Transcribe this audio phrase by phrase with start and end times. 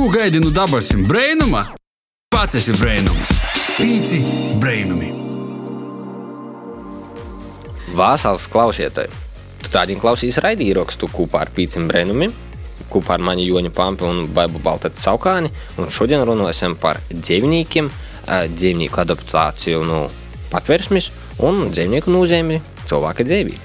[0.00, 1.60] Ko gaidi no dabasim brainuma?
[2.32, 3.34] Pats esi brainums.
[3.76, 4.20] Pīci
[4.56, 5.10] brainumi.
[7.98, 9.12] Vāsals klausietāji!
[9.60, 12.32] Tu tādiem klausīs raidījumā kopā ar Pīcim Brēnumim,
[12.88, 15.52] kopā ar mani Joņa Pampi un Baibu Baltēta Saukāni.
[15.76, 17.92] Un šodien runāsim par dzīvniekiem,
[18.56, 20.06] dzīvnieku adaptāciju no
[20.48, 21.12] patvērsmes
[21.44, 23.60] un dzīvnieku nozīmi cilvēka dzīvī.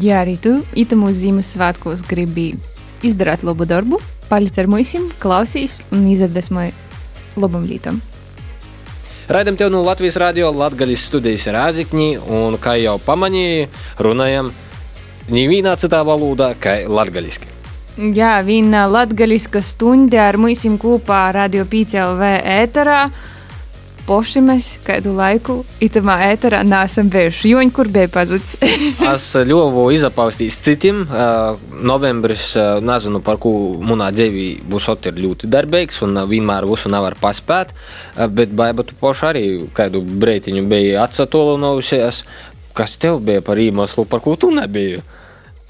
[0.00, 2.54] Ja arī tu itamu Ziemassvētkos gribi
[3.04, 4.00] izdarīt labu darbu,
[4.30, 6.74] paliec ar mums, klausīs un izdevesmoja
[7.40, 8.00] labam lītam.
[9.28, 13.66] Raidam tev no Latvijas radio Latvijas studijas Rāzikņī, un kā jau pamanīji,
[13.98, 14.52] runājam
[15.26, 17.50] nevienā citā valodā, kā latgaļiski.
[18.14, 23.06] Jā, viena latgaļiska stunda ar mums kopā Radio PCLV ēterā
[24.06, 27.52] poši mēs kādu laiku itamā ēterā neesam bijuši.
[27.52, 28.56] Joņi, kur bija pazudis?
[29.12, 31.02] es ļovu izapaustīs citiem.
[31.06, 36.92] Uh, novembris, uh, nezinu, par ko manā dzīvī būs ir ļoti darbīgs un vienmēr visu
[36.92, 37.74] nevar paspēt.
[38.16, 42.22] Bet baiba tu poši arī kādu breitiņu bija atsatolinojusies.
[42.76, 45.02] Kas tev bija par īmeslu, par ko tu nebija?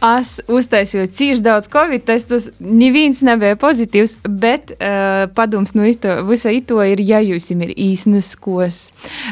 [0.05, 6.53] Es uztaisīju cīņš daudz covid testus, neviens nebija pozitīvs, bet uh, padoms no ito, visa
[6.53, 8.91] ito ir, ja jūs ir īsnas kos,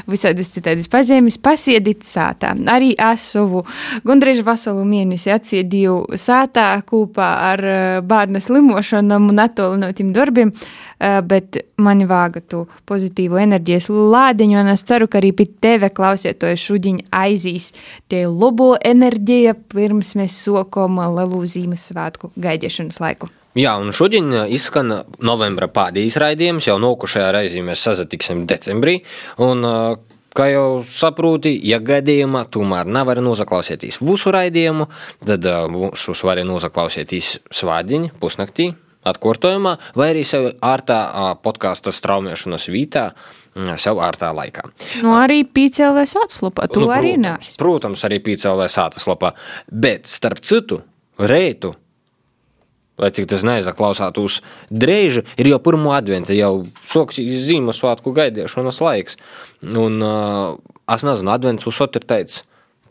[0.09, 2.55] visādas citādas pazīmes, pasiedit sātā.
[2.73, 3.67] Arī es savu
[4.09, 10.55] gandrīz veselu mēnesi atsiedīju sātā kopā ar uh, bērnu slimošanām un attolinotiem darbiem.
[10.55, 15.49] Uh, Eh, bet man vāga tu pozitīvu enerģijas lādiņu, un es ceru, ka arī pie
[15.61, 17.73] tevi klausieties šodien aizīs
[18.09, 23.31] tie labo enerģija, pirms mēs sokam lielu Ziemassvētku gaidīšanas laiku.
[23.59, 24.91] Jā, un šodien izskan
[25.23, 28.99] novembra pādījis raidījums, jau nokušajā reizē mēs sazatiksim decembrī,
[29.43, 29.63] un
[30.35, 34.89] Kā jau saproti, ja gadījumā tomēr nevar noklausīties visu raidījumu,
[35.23, 38.73] tad mūsu uh, var noklausīties svādiņu pusnaktī,
[39.07, 40.99] atkārtojumā, vai arī sev ārtā
[41.45, 43.05] podkāstu straumēšanas vītā,
[43.81, 44.67] sev ārtā laikā.
[45.05, 47.55] Nu, arī pīcēlē sātaslopā, tu nu, arī nāc.
[47.61, 49.35] Protams, arī pīcēlē sātaslopā,
[49.71, 50.81] bet starp citu,
[51.19, 51.75] reitu,
[53.01, 54.41] lai cik tas neaizaklausātos
[54.71, 59.19] drēži, ir jau pirmo adventa, jau soks Ziemassvētku gaidīšanas laiks.
[59.65, 60.57] Un uh,
[60.95, 62.43] es nezinu, advents uzsot ir teicis,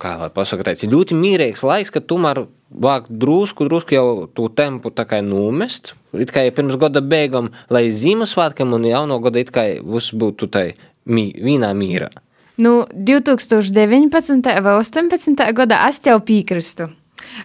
[0.03, 2.43] kā lai pasaka, teica, ļoti mīrīgs laiks, ka tomēr
[2.83, 5.93] vāk drusku, drusku jau to tempu tā kā numest.
[6.13, 10.67] It kā pirms gada beigām, lai Ziemassvētkiem un jauno gada it kā viss būtu tai
[11.05, 12.11] mī, vienā mīrā.
[12.57, 14.43] Nu, 2019.
[14.61, 15.47] vai 2018.
[15.57, 16.91] gadā es tev piekrītu.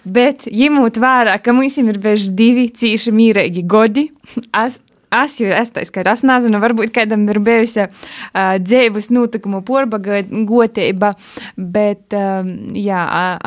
[0.05, 4.09] Bet, ņemot vērā, ka mums ir bijuši divi cīši mīrīgi gadi,
[4.65, 9.63] es Es jau esmu tāds, ka es nezinu, varbūt kādam ir bijusi uh, dzīves notikumu
[9.65, 11.15] porbagotība,
[11.57, 13.01] bet um, jā,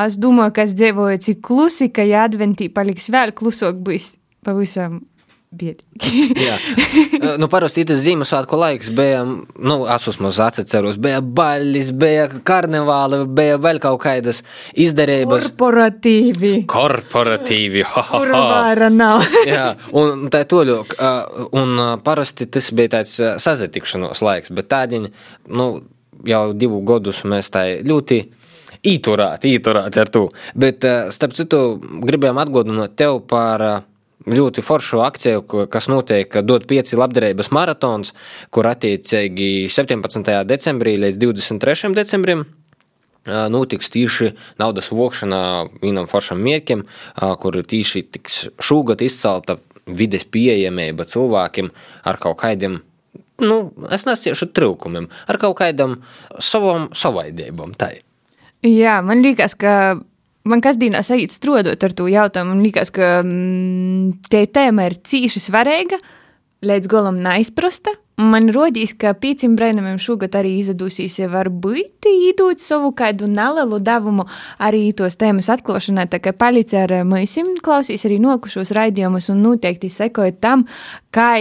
[0.05, 5.03] es domāju, ka es dzīvoju cik klusi, ka ja adventī paliks vēl klusāk, būs pavisam
[5.51, 6.45] biedīgi.
[7.41, 13.59] nu, parasti tas Ziemassvētku laiks bija, nu, es uzmaz atceros, bija baļas, bija karnevāli, bija
[13.61, 14.41] vēl kaut kādas
[14.79, 15.49] izdarības.
[15.51, 16.53] Korporatīvi.
[16.71, 18.43] Korporatīvi, ha, ha, ha.
[18.53, 19.25] Vāra nav.
[19.49, 20.79] Jā, un tā toļu,
[21.59, 25.09] un parasti tas bija tāds sazatikšanos laiks, bet tādiņ,
[25.51, 25.71] nu,
[26.27, 28.23] jau divu gadus mēs tā ļoti
[28.87, 30.27] īturāt, īturāt ar to.
[30.57, 31.61] Bet, starp citu,
[32.07, 33.83] gribējām atgādināt tev par
[34.29, 38.13] ļoti foršu akciju, kas notiek dot pieci labdarības maratons,
[38.53, 40.33] kur attiecīgi 17.
[40.49, 41.93] decembrī līdz 23.
[41.97, 42.45] decembrim
[43.25, 45.41] notiks tieši naudas vokšana
[45.81, 46.85] vienam foršam mērķim,
[47.41, 51.69] kur tieši tiks šogad izcelta vides pieejamība cilvēkiem
[52.07, 52.79] ar kaut kādiem,
[53.41, 53.57] nu,
[53.93, 55.99] es nesiešu trūkumiem, ar kaut kādam
[56.39, 57.75] savam savaidībam.
[58.61, 60.01] Jā, man liekas, ka
[60.47, 65.43] man kasdienā sajūt strādājot ar to jautājumu, man liekas, ka mm, tie tēma ir cīši
[65.43, 65.99] svarīga,
[66.65, 67.93] līdz galam neizprasta.
[68.21, 74.27] Man rodīs, ka pieciem brēnamiem šogad arī izdosies jau varbūt iedot savu kādu nelielu devumu
[74.61, 79.89] arī tos tēmas atklāšanai, tā kā palic ar mums, klausīs arī nokušos raidījumus un noteikti
[79.89, 80.67] sekojot tam,
[81.09, 81.31] kā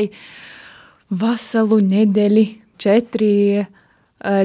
[1.11, 2.47] veselu nedēļu
[2.81, 3.69] četri uh,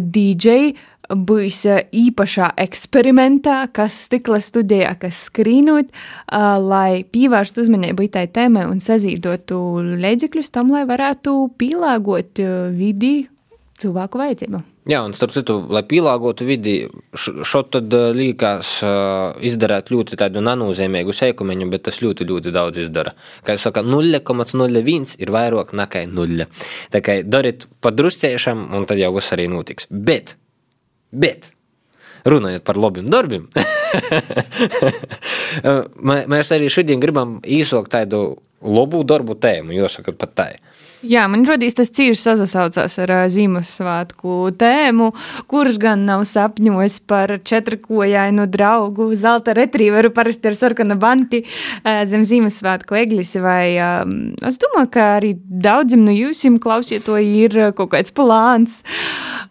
[0.02, 0.74] DJ
[1.10, 1.62] būs
[1.96, 5.92] īpašā eksperimentā, kas stikla studijā, kas skrīnot,
[6.66, 9.60] lai pievērstu uzmanību tai tēmai un sazīdotu
[10.02, 12.42] līdzekļus tam, lai varētu pielāgot
[12.76, 13.28] vidi
[13.82, 14.62] cilvēku vajadzību.
[14.86, 16.76] Jā, un starp citu, lai pielāgotu vidi,
[17.18, 18.76] šo tad liekas
[19.42, 23.16] izdarīt ļoti tādu nenozīmīgu seikumiņu, bet tas ļoti, ļoti daudz izdara.
[23.42, 26.46] Kā jūs sakat, 0,01 ir vairāk nekā 0.
[26.94, 29.90] Tā kā dariet padrusciešam, un tad jau viss arī notiks.
[29.90, 30.38] Bet
[31.16, 31.52] Bet
[32.26, 33.46] runājot par labiem darbiem,
[36.34, 38.24] mēs arī šodien gribam īsākt tādu
[38.66, 40.48] labu darbu tēmu, jāsaka pat tā.
[41.04, 45.10] Jā, man radīs tas cīņš sasaucās ar Ziemassvētku tēmu,
[45.52, 51.44] kurš gan nav sapņojis par četrkojainu draugu, zelta retrieveru, parasti ar sarkanu banti
[51.84, 53.36] zem Ziemassvētku eglis.
[53.44, 53.76] Vai,
[54.48, 58.82] es domāju, ka arī daudziem no jums klausiet, to ir kaut kāds plāns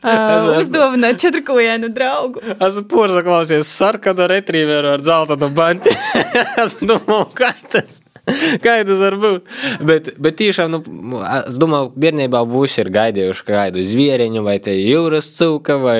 [0.62, 2.42] uzdāvināt četrkojainu draugu.
[2.54, 5.92] Esmu porza klausies sarkanu retrieveru ar zelta banti.
[6.64, 8.13] es domāju, kā tas ir.
[8.64, 9.50] Kā tas var būt?
[9.84, 15.28] Bet, bet tiešām, nu, es domāju, bērnībā būs ir gaidījuši kādu zvieriņu, vai te jūras
[15.36, 15.98] cūka, vai,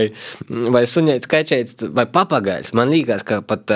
[0.49, 2.73] vai suņēts, kačēts, vai papagaiļs.
[2.79, 3.71] Man liekas, ka pat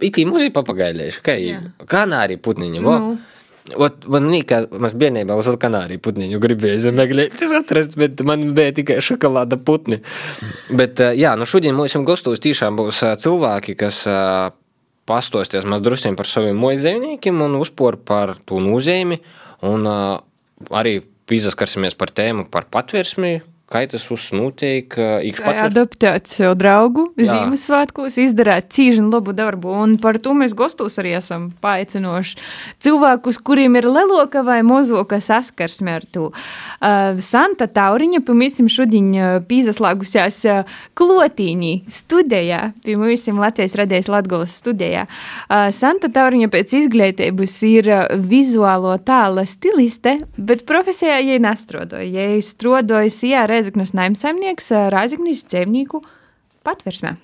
[0.00, 1.36] itī mums ir papagailieši, kā
[1.90, 2.82] kanāri putniņi.
[2.86, 3.18] Nu.
[3.78, 8.74] Ot, man liekas, ka mēs bērnībā uz kanāriju putniņu gribējām meklēt, atrast, bet man bija
[8.78, 10.00] tikai šokolāda putni.
[10.70, 14.02] Bet, jā, nu šodien mums gastos tiešām būs cilvēki, kas
[15.10, 19.20] pastosties maz drusiem par saviem mojdzīvniekiem un uzpor par to nozīmi.
[19.66, 23.40] Un arī izskarsimies par tēmu par patvērsmi,
[23.70, 24.90] Kā tas uznotiek?
[24.90, 31.12] Kā adaptēt sev draugu Ziemassvētkos, izdarīt cīņu labu darbu, un par to mēs gostos arī
[31.14, 32.34] esam paaicinoši
[32.82, 36.32] cilvēkus, kuriem ir leloka vai mozoka saskarsme ar to.
[36.32, 39.12] Uh, Santa Tauriņa, pamīsim šodien
[39.46, 40.40] pīzaslāgusies
[40.98, 45.06] klotīņī studijā, pie mūsim Latvijas radējas Latgolas studijā.
[45.46, 47.92] Uh, Santa Tauriņa pēc izglītības ir
[48.34, 52.10] vizuālo tāla stiliste, bet profesijā jai nestrodoja.
[52.18, 55.98] Jai strodoja Sijā Reizeknas naimsaimnieks Raizeknis dzīvnieku
[56.64, 57.18] patversmē.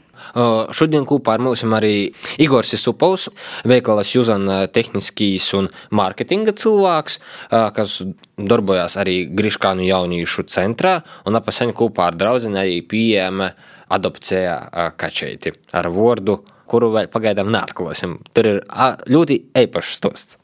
[0.77, 2.11] Šodien kopā ar mums arī
[2.41, 3.31] Igors Supovs,
[3.65, 7.19] veikalas Juzana tehniskīs un mārketinga cilvēks,
[7.49, 7.97] kas
[8.37, 13.51] darbojās arī Griškānu jauniešu centrā un apaseņ kopā ar draudzeni arī pieejama
[13.97, 18.19] adopcijā kačeiti ar vordu, kuru vēl pagaidām neatklāsim.
[18.37, 18.65] Tur ir
[19.09, 20.43] ļoti eipašs stosts.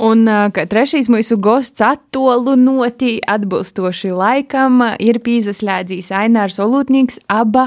[0.00, 7.66] Un kā trešais mūsu gosts attolunoti atbilstoši laikam ir pīzas lēdzīs Ainārs Olūtnīgs aba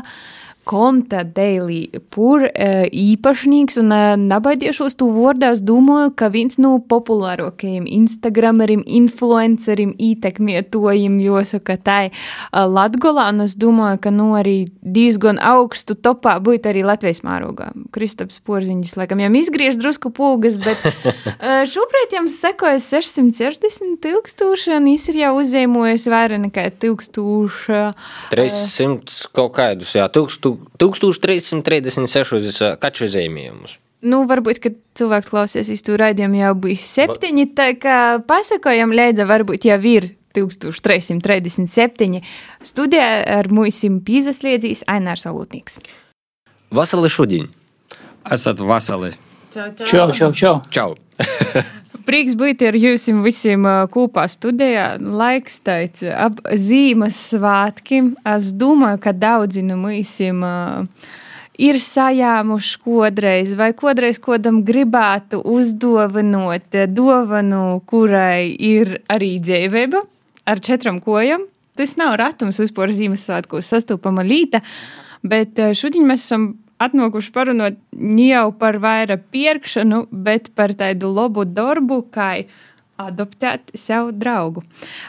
[0.63, 7.85] konta Daily Pur e, īpašnieks, un e, nabaidīšos tu vārdās domāju, ka viens no populārākajiem
[7.99, 12.11] Instagramerim, influencerim, ietekmētojiem, jāsaka, tā e,
[12.53, 17.71] Latgolā, un es domāju, ka nu arī diezgan augstu topā būtu arī Latvijas mārogā.
[17.95, 20.79] Kristaps Porziņš, laikam, jau izgriež drusku pūgas, bet
[21.73, 27.93] šobrīd jums sekoja 660 tūkstoši, un viņš ir jau uzzīmojis vairāk nekā 1000.
[28.31, 30.52] 300 kaut kādus, jā, 1000.
[30.81, 33.77] 1336 kaču zīmējumus.
[34.03, 39.69] Nu, varbūt, kad cilvēks klausies īstu raidījumu, jau bija septiņi, tā kā pasakojam, Leidza, varbūt
[39.69, 42.19] jau ir 1337.
[42.65, 45.79] Studijā ar mūsim pīzas liedzīs Ainārs Alutnīgs.
[46.73, 47.47] Vasali šodien!
[48.31, 49.13] Esat vasali!
[49.53, 50.31] Čau, čau, čau!
[50.33, 50.55] čau.
[50.73, 50.91] čau.
[52.03, 54.97] Prieks būt ar jums visiem kopā studijā.
[54.99, 58.09] Laiks teica ap Ziemassvētkiem.
[58.27, 60.17] Es domāju, ka daudzi no mums
[61.63, 70.03] ir sajāmuši kodreiz vai kodreiz kodam gribētu uzdāvinot dāvanu, kurai ir arī dzīvība
[70.49, 71.47] ar četrām kojām.
[71.79, 74.59] Tas nav ratums vispār Ziemassvētkos sastopama līta,
[75.23, 76.51] bet šodien mēs esam
[76.85, 82.45] atnākuši parunāt ne jau par vairāk pirkšanu, bet par tādu labu darbu, kā
[83.03, 84.61] adoptēt sev draugu.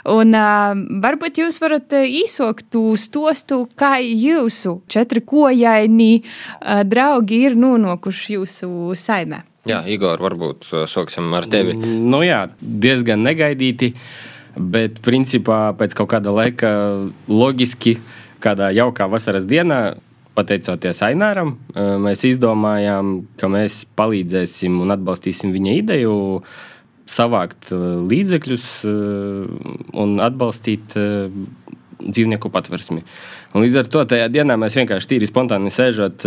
[0.09, 0.73] Un uh,
[1.05, 8.71] varbūt jūs varat īsākt to stostu, kā jūsu četri kojaini uh, draugi ir nonākuši jūsu
[8.99, 9.45] saimē.
[9.69, 11.77] Jā, Igor, varbūt sāksim ar tevi.
[11.81, 13.95] Nu jā, diezgan negaidīti,
[14.61, 16.73] bet principā pēc kaut kāda laika
[17.33, 17.97] loģiski,
[18.45, 19.95] kādā jaukā vasaras dienā
[20.35, 26.15] pateicoties Aināram, mēs izdomājām, ka mēs palīdzēsim un atbalstīsim viņa ideju
[27.11, 27.71] savākt
[28.11, 28.69] līdzekļus
[30.03, 30.97] un atbalstīt
[32.05, 33.05] dzīvnieku patversmi.
[33.55, 36.27] Un līdz ar to tajā dienā mēs vienkārši tīri spontāni sēžot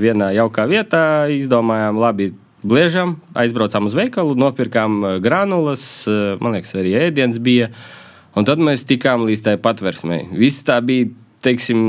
[0.00, 2.32] vienā jaukā vietā, izdomājām, labi,
[2.64, 5.84] bliežam, aizbraucām uz veikalu, nopirkām granulas,
[6.40, 7.70] man liekas, arī ēdiens bija.
[8.34, 10.24] Un tad mēs tikām līdz tai patversmei.
[10.34, 11.12] Viss tā bija
[11.44, 11.80] teiksim,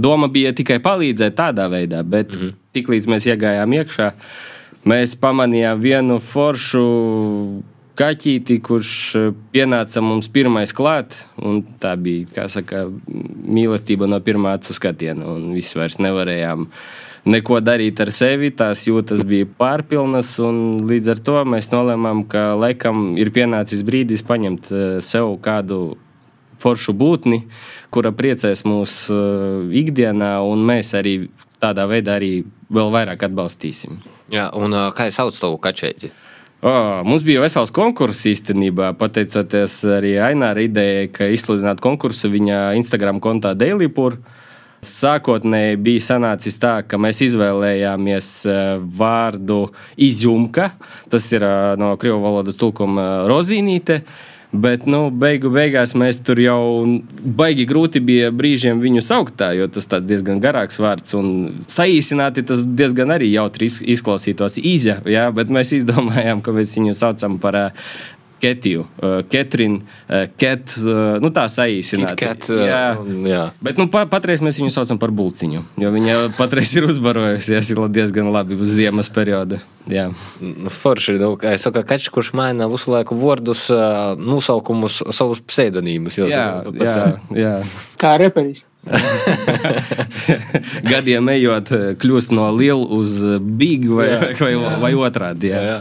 [0.00, 2.54] doma bija tikai palīdzēt tādā veidā, bet mm -hmm.
[2.76, 4.12] tiklīdz mēs iegājām iekšā,
[4.84, 6.86] mēs pamanījām vienu foršu
[8.00, 8.94] kaķīti, kurš
[9.52, 11.16] pienāca mums pirmais klāt.
[11.82, 16.68] Tā bija, kā saka, mīlestība no pirmā acu skatiena, un viss vairs nevarējām
[17.28, 18.52] neko darīt ar sevi.
[18.56, 24.24] Tās jūtas bija pārpilnas, un līdz ar to mēs nolēmām, ka laikam ir pienācis brīdis
[24.26, 25.98] paņemt eh, sev kādu
[26.60, 27.42] foršu būtni,
[27.90, 31.16] kura priecēs mūs uh, ikdienā, un mēs arī
[31.60, 32.32] tādā veidā arī
[32.72, 34.00] vēl vairāk atbalstīsim.
[34.32, 36.12] Jā, un uh, kā es saucu tavu kačēti?
[36.60, 43.16] Oh, mums bija vesels konkurss īstenībā, pateicoties arī Aināra idejai, ka izsludināt konkursu viņa Instagram
[43.24, 44.18] kontā Dailipur.
[44.84, 48.28] Sākotnēji bija sanācis tā, ka mēs izvēlējāmies
[48.96, 49.58] vārdu
[49.96, 50.70] izjumka.
[51.12, 51.44] Tas ir
[51.80, 54.02] no krievu valodas tulkuma rozīnīte.
[54.50, 56.62] Bet, nu, beigu beigās mēs tur jau
[57.22, 61.28] baigi grūti bija brīžiem viņu saukt tā, jo tas diezgan garāks vārds un
[61.70, 67.38] saīsināti tas diezgan arī jautri izklausītos īzja, jā, bet mēs izdomājām, ka mēs viņu saucam
[67.38, 67.60] par
[68.40, 72.16] Ketiju, uh, Ketrinu, uh, Ket, uh, nu tā saīsināta.
[72.18, 72.84] Ket, jā.
[73.28, 73.42] jā.
[73.64, 78.30] Bet nu, pa, patreiz mēs viņu saucam par bulciņu, jo viņa patreiz ir uzbarojusies diezgan
[78.32, 79.60] labi uz ziemas perioda.
[79.90, 80.08] Jā.
[80.40, 83.66] Nu, forši, nu, es saku, ka kaķis, kurš maina visu laiku vārdus,
[84.20, 86.20] nosaukumus, savus pseidonīmus.
[86.20, 86.98] Jā, jā,
[87.36, 87.54] jā.
[88.00, 88.66] Kā reperis.
[90.90, 95.52] Gadiem ejot, kļūst no liela uz bīgu vai, jā, vai, vai, vai otrādi.
[95.52, 95.60] Jā.
[95.66, 95.80] Jā.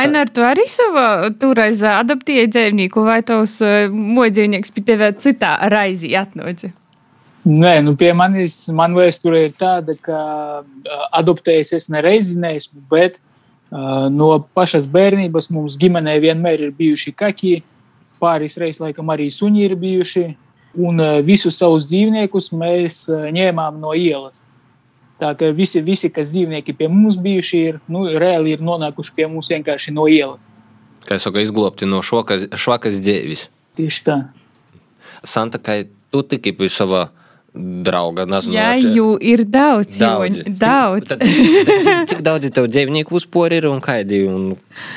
[0.00, 3.60] Ainar, tu arī savā toreiz adaptēji dzīvnieku, vai tavs
[3.94, 6.72] mojdzīvnieks pie tevi citā raizī atnāca?
[7.44, 10.18] Nē, nu pie manis man vēsture ir tāda, ka
[11.12, 17.58] adoptējis es nereizi neesmu, bet uh, no pašas bērnības mums ģimenē vienmēr ir bijuši kaki,
[18.22, 20.24] pāris reizes laikam arī suņi ir bijuši,
[20.80, 24.40] un uh, visus savus dzīvniekus mēs uh, ņēmām no ielas.
[25.22, 29.28] Tā kā visi, visi, kas dzīvnieki pie mums bijuši, ir nu, reāli ir nonākuši pie
[29.30, 30.48] mums vienkārši no ielas.
[31.06, 33.46] Kā jau saka, izglābti no šokas, švakas dzīves.
[33.78, 34.16] Tieši tā.
[35.24, 37.06] Santa, kā tu tiki pie savā
[37.54, 40.40] drauga, nezinu, Jā, jū ir daudz, daudz.
[40.40, 41.12] Joņ, daudz.
[41.12, 44.56] Cik, tad, tad, cik, cik daudz tev dzīvnieku uzpori ir un kādi, un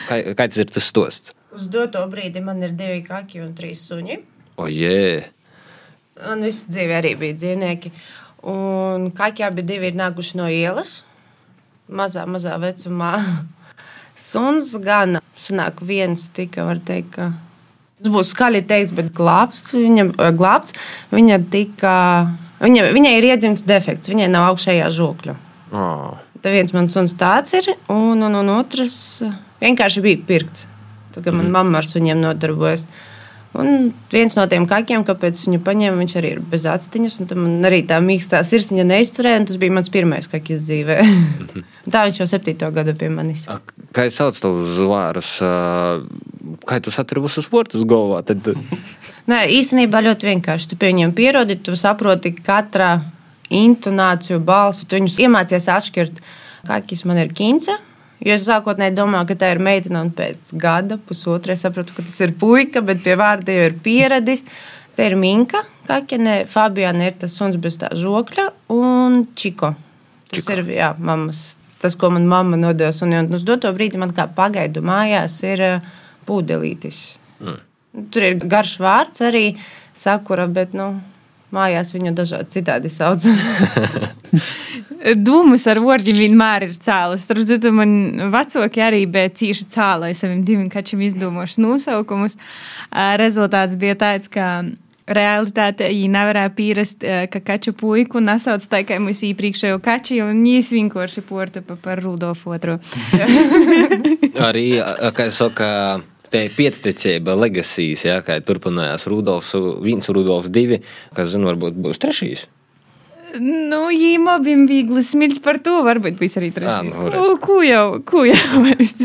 [0.09, 1.35] kā, kāds ir tas stosts?
[1.53, 4.17] Uz doto brīdi man ir divi kaki un trīs suņi.
[4.57, 5.27] O, jē.
[6.17, 7.91] Man visu dzīvi arī bija dzīvnieki.
[8.47, 11.01] Un kaki abi divi ir nākuši no ielas,
[11.91, 13.17] mazā, mazā vecumā.
[14.17, 17.31] Suns gan sanāk viens tika, var teikt, ka
[17.97, 20.77] tas būs skaļi teikt, bet glābts, viņa, glābts,
[21.11, 21.97] viņa tika,
[22.61, 25.35] viņa, viņai ir iedzimts defekts, viņai nav augšējā žokļa.
[25.75, 26.15] Oh.
[26.41, 28.95] Tad viens mans suns tāds ir, un, un, un otrs
[29.61, 30.67] vienkārši bija pirkts.
[31.13, 32.85] Tad, kad man mamma ar suņiem nodarbojas.
[33.57, 37.17] Un viens no tiem kakiem, kāpēc viņu paņēma, viņš arī ir bez atstiņas.
[37.33, 40.97] Man arī tā mīkstā sirsniņa neizturēja, un tas bija mans pirmais kakis dzīvē.
[41.93, 43.47] tā viņš jau septīto gadu pie manis.
[43.95, 45.31] Kā es saucu tavus zvārus?
[46.67, 48.21] Kā tu saturi visus sportus galvā?
[48.27, 48.45] Tad...
[49.31, 50.71] Nē, īstenībā ļoti vienkārši.
[50.73, 52.99] Tu pie viņiem pierodi, tu saproti katra
[53.53, 56.21] intonāciju, balsi, tu viņus iemācies atšķirt.
[56.67, 57.79] Kakis man ir kinca.
[58.25, 62.05] Jo es sākotnēji domāju, ka tā ir meitene, un pēc gada, pusotra, es sapratu, ka
[62.05, 64.43] tas ir puika, bet pie vārda jau ir pieradis.
[64.97, 69.75] Te ir Minka, Kakene, Fabiana ir tas suns bez tā žokļa, un Čiko.
[70.31, 70.55] Tas Čiko.
[70.55, 71.43] ir jā, mammas,
[71.77, 73.03] tas, ko man mamma nodevusi.
[73.05, 75.63] Un, un uz doto brīdi man kā pagaidu mājās ir
[76.25, 77.03] pūdelītis.
[77.45, 77.61] Mm.
[78.13, 79.45] Tur ir garš vārds arī
[79.97, 80.95] sakura, bet nu,
[81.55, 83.23] mājās viņu dažādi citādi sauc.
[85.27, 87.23] Dūmus ar vārdiem vienmēr ir cēlus.
[87.27, 87.91] Starp citu, man
[88.33, 92.35] vecāki arī bija cīši cēlai saviem diviem kačiem izdomājuši nosaukumus.
[93.21, 94.65] Rezultāts bija tāds, ka
[95.07, 100.73] realitāte viņi nevarēja pierast, ka kaču puiku nesauc tā kā mūsu iepriekšējo kači, un viņš
[100.75, 102.75] vienkārši porta par Rudolfu otru.
[104.49, 104.67] arī,
[105.15, 105.71] kā es saku,
[106.31, 109.53] Tā ir piecticība, legasijas, ja, kā turpinājās Rudolfs,
[109.83, 110.81] viens Rudolfs divi,
[111.15, 112.47] kas, zinu, varbūt būs trešīs.
[113.37, 116.95] Nu, jīm abiem viegli smiļš par to, varbūt bija arī trešais.
[116.95, 117.33] nu, redz.
[117.43, 118.95] Ko, jau, ko jau vairs.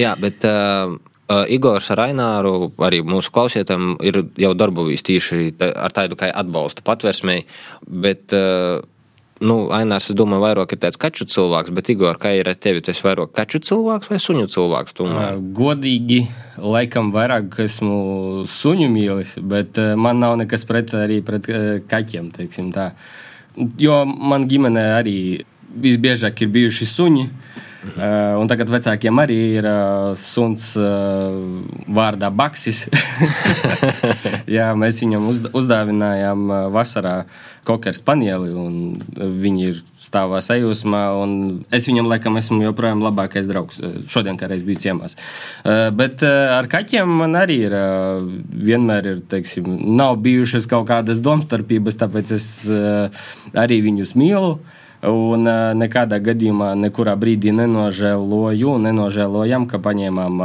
[0.00, 0.96] Jā, bet uh,
[1.52, 7.44] Igors ar Aināru, arī mūsu klausietam, ir jau darbojis tieši ar tādu kā atbalstu patversmei,
[7.84, 8.82] bet, uh,
[9.42, 12.82] nu, Ainārs, es domāju, vairāk ir tāds kaču cilvēks, bet Igor, kā ir ar tevi,
[12.84, 14.96] tu esi vairāk kaču cilvēks vai suņu cilvēks?
[14.98, 15.42] Tomēr?
[15.58, 16.20] Godīgi,
[16.62, 17.98] laikam, vairāk esmu
[18.50, 21.50] suņu mīlis, bet man nav nekas pret arī pret
[21.90, 22.92] kaķiem, teiksim tā.
[23.78, 25.18] Jo man ģimenē arī
[25.74, 27.28] visbiežāk ir bijuši suņi.
[27.28, 27.62] Uh,
[28.40, 31.34] un tagad vecākiem arī ir uh, suns uh,
[31.94, 32.86] vārdā Baksis.
[34.56, 37.16] Jā, mēs viņam uzd uzdāvinājām uh, vasarā
[37.64, 41.02] kokeru spanieli, un viņi ir stāvā sajūsmā.
[41.74, 43.80] Es viņam, laikam, esmu joprojām labākais draugs.
[43.80, 45.16] uh, Šodien, kā reiz biju ciemās.
[45.64, 48.22] Uh, bet uh, ar kaķiem man arī ir uh,
[48.70, 53.26] vienmēr ir, teiksim, nav bijušas kaut kādas domstarpības, tāpēc es uh,
[53.58, 54.56] arī viņus mīlu.
[55.04, 55.44] Un
[55.76, 60.42] nekādā gadījumā, nekurā brīdī nenožēloju, nenožēlojam, ka paņēmām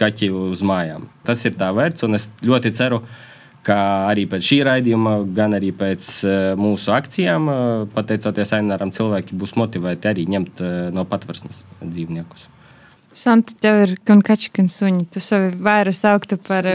[0.00, 1.08] kaķi uz mājām.
[1.28, 3.02] Tas ir tā vērts, un es ļoti ceru,
[3.66, 6.08] kā arī pēc šī raidījuma, gan arī pēc
[6.60, 7.50] mūsu akcijām,
[7.92, 10.62] pateicoties Aināram, cilvēki būs motivēti arī ņemt
[10.96, 12.48] no patversmes dzīvniekus.
[13.16, 15.08] Santa, tev ir gan kači, gan suņi.
[15.12, 16.68] Tu sevi vairāk sauktu par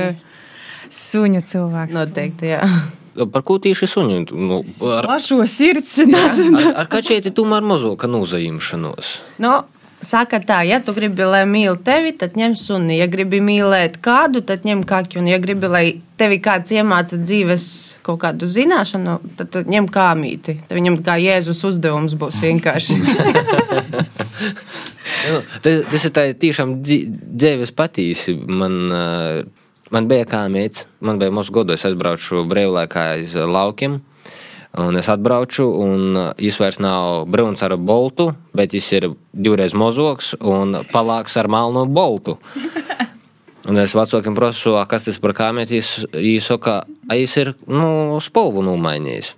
[0.92, 1.96] suņu cilvēku.
[1.98, 2.66] Noteikti, jā.
[3.12, 4.22] Par ko tieši suņi?
[4.32, 5.98] Nu, ar, Plašo sirds.
[6.06, 9.14] ar, ar kačēti tomēr mazoka nozaimšanos.
[9.44, 9.60] Nu,
[10.02, 12.96] Saka tā, ja tu gribi, lai mīl tevi, tad ņem suni.
[12.98, 15.20] Ja gribi mīlēt kādu, tad ņem kaķu.
[15.22, 15.84] Un, ja gribi, lai
[16.18, 17.66] tevi kāds iemāca dzīves
[18.06, 20.58] kaut kādu zināšanu, tad, tad ņem kāmīti.
[20.66, 22.98] Tad viņam kā Jēzus uzdevums būs vienkārši.
[25.22, 28.34] Nu, tas, tas ir tā, tiešām dzīves patīsi.
[28.50, 29.61] Man, uh,
[29.92, 34.02] man bija mīts, man bija mūsu godu, es aizbraucu brīvlaikā aiz laukiem.
[34.80, 40.32] Un es atbraucu, un viņš vairs nav brūns ar boltu, bet viņš ir divreiz mozoks
[40.40, 42.38] un palāks ar melnu boltu.
[43.70, 45.84] Un es vecākiem prasu, kas tas par kāmēti,
[46.16, 46.80] viņš saka,
[47.12, 49.36] viņš ir nu, spolvu nomainījis.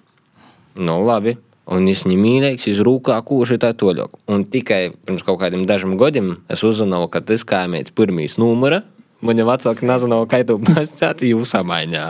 [0.80, 1.36] Nu, labi.
[1.68, 4.16] Un viņš ir mīlīgs, viņš rūkā kūši tā toļok.
[4.32, 8.82] Un tikai pirms kaut kādiem dažiem gadiem es uzzināju, ka tas kāmēts pirmīs numura
[9.24, 12.06] Viņa vecāki nezināja, kā to pasakāt, jūs samaiņā.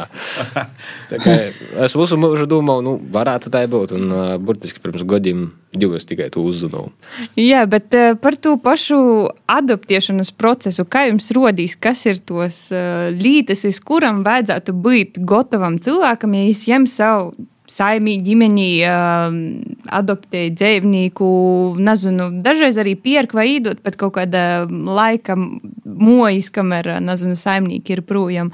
[1.85, 3.95] es visu mūžu domāju, nu, varētu tā būt.
[3.97, 6.91] Un uh, burtiski pirms gadiem divas tikai to uzzināju.
[7.39, 8.99] Jā, bet uh, par to pašu
[9.49, 15.79] adaptēšanas procesu, kā jums rodīs, kas ir tos uh, lītas, uz kuram vajadzētu būt gatavam
[15.83, 17.33] cilvēkam, ja viņš ņem savu
[17.73, 19.35] saimī, ģimenī, uh,
[19.93, 21.27] adoptē dzīvnieku,
[21.81, 25.37] nezinu, dažreiz arī pērk vai īdot pat kaut kāda laika
[25.99, 28.51] mojas, kamēr, nezinu, saimnieki ir projām.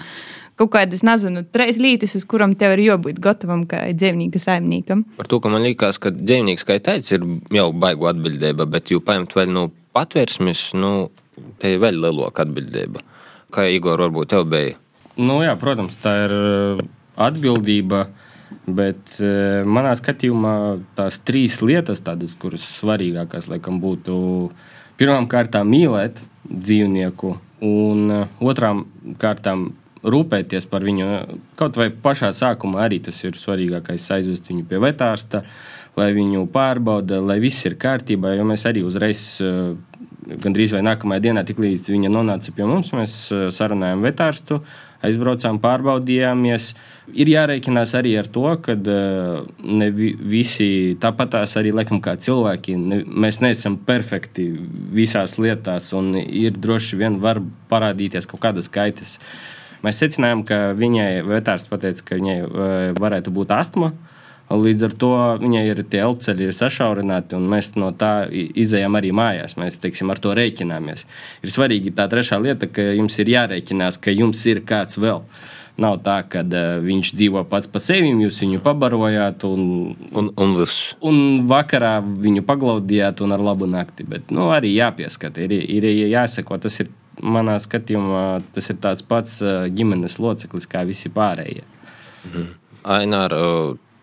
[0.60, 5.06] Kaut kādas, nezinu, trīs lietas, uz kurām tev ir jābūt gatavam kā dzīvnieka saimniekam.
[5.20, 9.00] Par to, ka man liekas, ka dzīvnieks, kā teicis, ir jau baigu atbildība, bet jau
[9.04, 10.94] paņemt vēl no patvērsmes, nu,
[11.64, 13.06] te ir vēl lielāka atbildība.
[13.56, 14.76] Kā Igor, varbūt tev bija?
[15.16, 16.36] Nu, jā, protams, tā ir
[17.20, 18.04] atbildība.
[18.04, 18.26] Uh,
[18.70, 19.18] Bet
[19.70, 20.54] manā skatījumā
[20.98, 24.58] tās trīs lietas, tādas, kuras svarīgākās, laikam, būtu pirmām
[25.00, 27.30] kārtām mīlēt dzīvnieku,
[27.64, 28.84] un e, otrām
[29.20, 29.70] kārtām
[30.04, 31.06] rūpēties par viņu.
[31.60, 35.44] Kaut vai pašā sākumā arī tas ir svarīgākais- aizvest viņu pie vetārsta,
[35.96, 38.36] lai viņu pārbauda, lai viss ir kārtībā.
[38.36, 39.76] Jo mēs arī uzreiz, e,
[40.36, 44.62] gandrīz vai nākamajā dienā, tiklīdz viņa nonāca pie mums, mēs sarunājām vetārstu,
[45.02, 46.74] aizbraucām, pārbaudījāmies.
[46.74, 52.78] Uh, ir jārēķinās arī ar to, ka eh, ne visi tāpatās arī laikam, kā cilvēki.
[52.80, 54.50] Ne, mēs neesam perfekti
[54.96, 57.42] visās lietās, un ir droši vien var
[57.72, 59.18] parādīties kaut kādas kaitas.
[59.86, 63.94] Mēs secinājām, ka viņai vetārs pateica, ka viņai eh, varētu būt astma.
[64.50, 65.10] Līdz ar to
[65.44, 69.54] viņai ir tie elpoceļi sašaurināti, un mēs no tā izējām arī mājās.
[69.62, 71.06] Mēs teiksim, ar to rēķināmies.
[71.46, 75.22] Ir svarīgi tā trešā lieta, ka jums ir jārēķinās, ka jums ir kāds vēl.
[75.22, 79.62] Uh, Nav tā, ka uh, viņš dzīvo pats par sevi, jūs viņu pabarojāt un,
[80.12, 80.56] un, un,
[81.08, 84.04] un vakarā viņu paglaudījāt un ar labu nakti.
[84.08, 86.60] Bet nu, arī jāpieskata, ir, ir jāsako.
[86.66, 86.92] Tas ir
[87.24, 88.24] manā skatījumā,
[88.56, 91.64] tas ir tāds pats uh, ģimenes loceklis kā visi pārējie.
[92.28, 92.50] Mhm.
[92.90, 93.34] Ainār,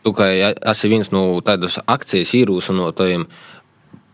[0.04, 3.24] tu kā esi viens no tādas akcijas īrūsanotājiem,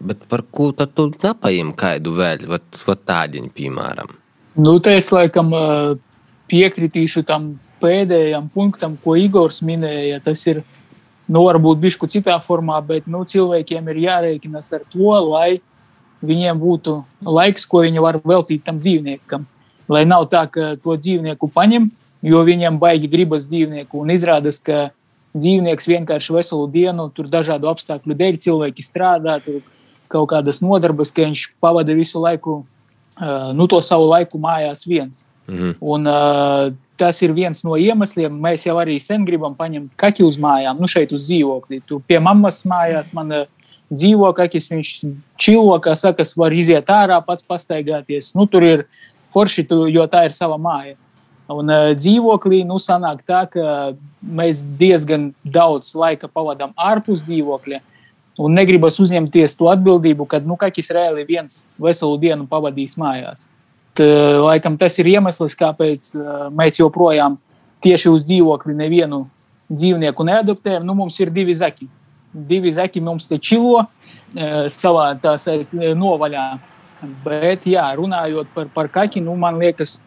[0.06, 2.78] bet par ko tad tu nepaņem kādu vēl, vat
[3.10, 4.14] tādiņu, piemēram?
[4.62, 5.54] Nu, tā es laikam.
[5.54, 6.00] Uh
[6.52, 10.20] piekritīšu tam pēdējam punktam, ko Igors minēja.
[10.22, 10.62] Tas ir
[11.26, 15.60] nu, varbūt bišku citā formā, bet nu, cilvēkiem ir jārēķinas ar to, lai
[16.22, 19.46] viņiem būtu laiks, ko viņi var veltīt tam dzīvniekam.
[19.90, 21.90] Lai nav tā, ka to dzīvnieku paņem,
[22.22, 24.92] jo viņiem baigi gribas dzīvnieku un izrādās, ka
[25.34, 29.62] dzīvnieks vienkārši veselu dienu, tur dažādu apstākļu dēļ cilvēki strādā, tur
[30.12, 32.60] kaut kādas nodarbes, ka viņš pavada visu laiku,
[33.56, 35.24] nu, to savu laiku mājās viens.
[35.52, 35.74] Mhm.
[35.80, 38.32] Un, uh, tas ir viens no iemesliem.
[38.44, 41.82] Mēs jau arī sen gribam paņemt kaķu uz mājām, nu šeit uz dzīvokli.
[41.86, 43.46] Tur pie mammas mājās man uh,
[43.92, 44.90] dzīvo kaķis, viņš
[45.40, 48.32] čilo, kā saka, var iziet ārā, pats pastaigāties.
[48.38, 48.84] Nu, tur ir
[49.34, 50.96] forši, jo tā ir sava māja.
[51.52, 57.82] Un uh, dzīvoklī nu, sanāk tā, ka mēs diezgan daudz laika pavadām ārpus dzīvokļa.
[58.40, 63.44] Un negribas uzņemties to atbildību, ka nu, kaķis reāli viens veselu dienu pavadīs mājās.
[64.00, 67.36] Eh, laikam tas ir iemesls, kāpēc eh, mēs joprojām
[67.84, 69.26] tieši uz dzīvokli nevienu
[69.68, 70.86] dzīvnieku neadoptējam.
[70.88, 71.90] Nu, mums ir divi zaki.
[72.32, 75.44] Divi zaki mums te čilo eh, savā tās
[75.76, 76.46] novaļā.
[77.26, 79.98] Bet, jā, runājot par, par kaķi, nu, man liekas,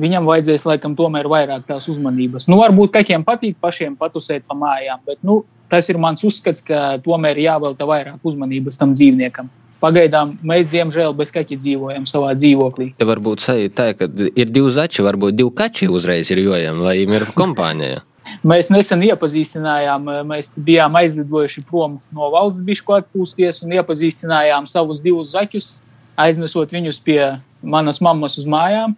[0.00, 2.48] viņam vajadzēs laikam tomēr vairāk tās uzmanības.
[2.50, 6.96] Nu, varbūt kaķiem patīk pašiem patusēt pa mājām, bet nu, tas ir mans uzskats, ka
[7.04, 9.52] tomēr jāvelta vairāk uzmanības tam dzīvniekam.
[9.82, 12.92] Pagaidām mēs, diemžēl, bez kaķa dzīvojam savā dzīvoklī.
[12.98, 16.96] Te varbūt sajūta tā, ka ir divi zači, varbūt divi kači uzreiz ir jojami, lai
[17.02, 18.00] viņiem ir kompānija.
[18.48, 25.34] Mēs nesen iepazīstinājām, mēs bijām aizlidojuši prom no valsts bišku atpūsties un iepazīstinājām savus divus
[25.34, 25.72] zaķus,
[26.18, 27.20] aiznesot viņus pie
[27.62, 28.96] manas mammas uz mājām.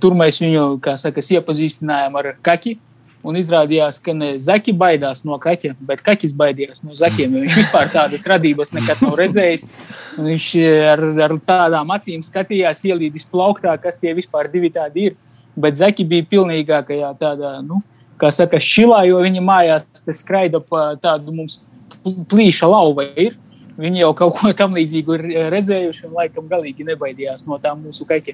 [0.00, 2.76] Tur mēs viņu, kā saka, iepazīstinājām ar kaķi.
[3.26, 7.32] Un izrādījās, ka ne zaķi baidās no kaķa, bet kaķis baidījās no zaķiem.
[7.42, 9.66] Viņš vispār tādas radības nekad nav redzējis.
[10.22, 10.46] Viņš
[10.92, 15.16] ar, ar tādām acīm skatījās, ielīdis plauktā, kas tie vispār divi tādi ir.
[15.58, 17.80] Bet zaķi bija pilnīgākajā tādā, nu,
[18.20, 19.86] kā saka, šilā, jo viņi mājās
[20.20, 21.58] skraida pa tādu mums
[22.04, 23.08] plīša lauva.
[23.16, 23.34] Ir.
[23.76, 28.06] Viņi jau kaut ko tam līdzīgu ir redzējuši un laikam galīgi nebaidījās no tā mūsu
[28.08, 28.32] kaķa.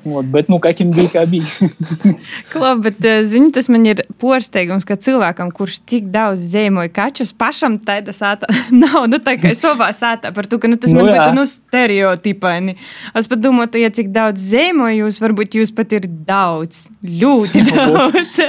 [0.00, 1.68] Ot, bet, nu, kaķim bija kā bija.
[2.52, 7.34] Klab, bet, eh, zini, tas man ir porsteigums, ka cilvēkam, kurš tik daudz zīmoja kaķus,
[7.36, 8.48] pašam tāda sāta
[8.82, 11.44] nav, nu, tā kā savā sātā par to, ka, nu, tas Nu, man bet, nu,
[11.46, 12.78] stereotipaini.
[13.16, 18.40] Es pat domāju, ja cik daudz zīmoja jūs, varbūt jūs pat ir daudz, ļoti daudz.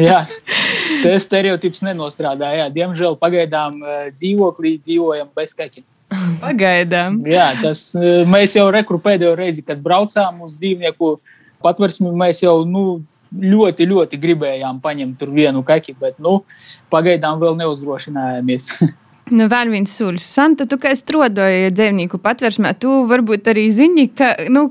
[0.00, 0.24] jā,
[1.04, 2.54] tas stereotips nenostrādā.
[2.56, 2.70] Jā.
[2.72, 5.84] Diemžēl pagaidām eh, dzīvoklī dzīvojam bez kaķa.
[6.42, 7.20] Pagaidām.
[7.28, 11.16] Jā, tas eh, mēs jau rekru pēdējo reizi, kad braucām uz dzīvnieku
[11.64, 12.84] patversmi, mēs jau nu,
[13.34, 16.40] ļoti, ļoti gribējām paņemt tur vienu kaķi, bet nu,
[16.92, 18.70] pagaidām vēl neuzdrošinājāmies.
[19.32, 20.24] Nu, vēl viens solis.
[20.28, 24.66] Santa, tu kā strādāji dzīvnieku patversmē, tu varbūt arī zini, ka, nu,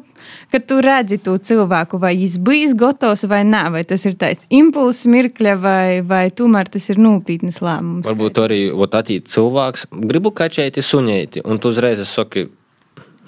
[0.53, 4.45] ka tu redzi to cilvēku, vai viņš bijis gatavs vai nē, vai tas ir tāds
[4.53, 8.05] impulss, mirkļa, vai, vai tomēr tas ir nopietnas lēmums.
[8.05, 8.61] Varbūt arī
[8.93, 12.45] atīt cilvēks, gribu kačēti, suņēti, un tu uzreiz saki,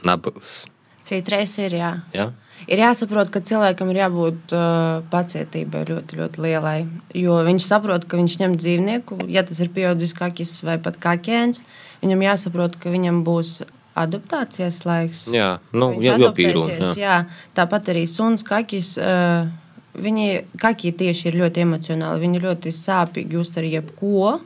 [0.05, 0.61] nabals.
[1.05, 1.93] Citreiz ir jā.
[2.13, 2.29] Ja?
[2.65, 6.77] Ir jāsaprot, ka cilvēkam ir jābūt uh, pacietībai ļoti, ļoti lielai.
[7.13, 11.61] Jo viņš saprot, ka viņš ņem dzīvnieku, ja tas ir pieaugušs kakis vai pat kakēns,
[12.01, 13.59] viņam jāsaprot, ka viņam būs
[13.95, 15.27] adaptācijas laiks.
[15.33, 17.21] Jā, nu, jā, adaptēsies, Jā.
[17.55, 18.95] Tāpat arī suns, kakis.
[18.97, 19.45] Uh,
[19.95, 20.27] viņi,
[20.59, 22.23] kaki tieši ir ļoti emocionāli.
[22.25, 24.39] Viņi ļoti sāpīgi uztver jebko.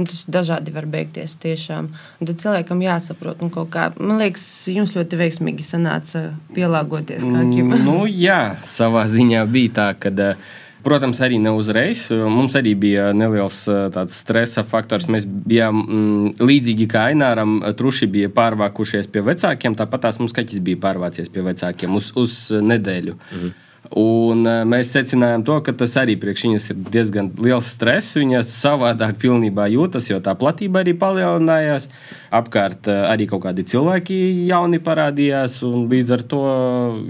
[0.00, 1.90] Un tas dažādi var beigties tiešām.
[1.92, 7.74] Un tad cilvēkam jāsaprot, un kaut kā, man liekas, jums ļoti veiksmīgi sanāca pielāgoties kakim.
[7.74, 10.34] Mm, nu, jā, savā ziņā bija tā, ka.
[10.82, 12.08] Protams, arī ne uzreiz.
[12.10, 15.06] Mums arī bija neliels eh, tāds stresa faktors.
[15.06, 17.60] Mēs bijām mm, līdzīgi kā Aināram.
[17.78, 22.40] Truši bija pārvākušies pie vecākiem, tāpat tās mums kaķis bija pārvācies pie vecākiem uz, uz
[22.50, 23.14] nedēļu.
[23.14, 23.52] Mhm.
[23.90, 28.14] Un eh, mēs secinājām, to, ka tas arī priekš viņas ir diezgan liels stress.
[28.16, 31.88] Viņas savādāk pilnībā jūtas, jo tā platība arī palielinājās.
[32.32, 35.58] Apkārt eh, arī kaut kādi cilvēki jauni parādījās.
[35.66, 36.44] Līdz ar to,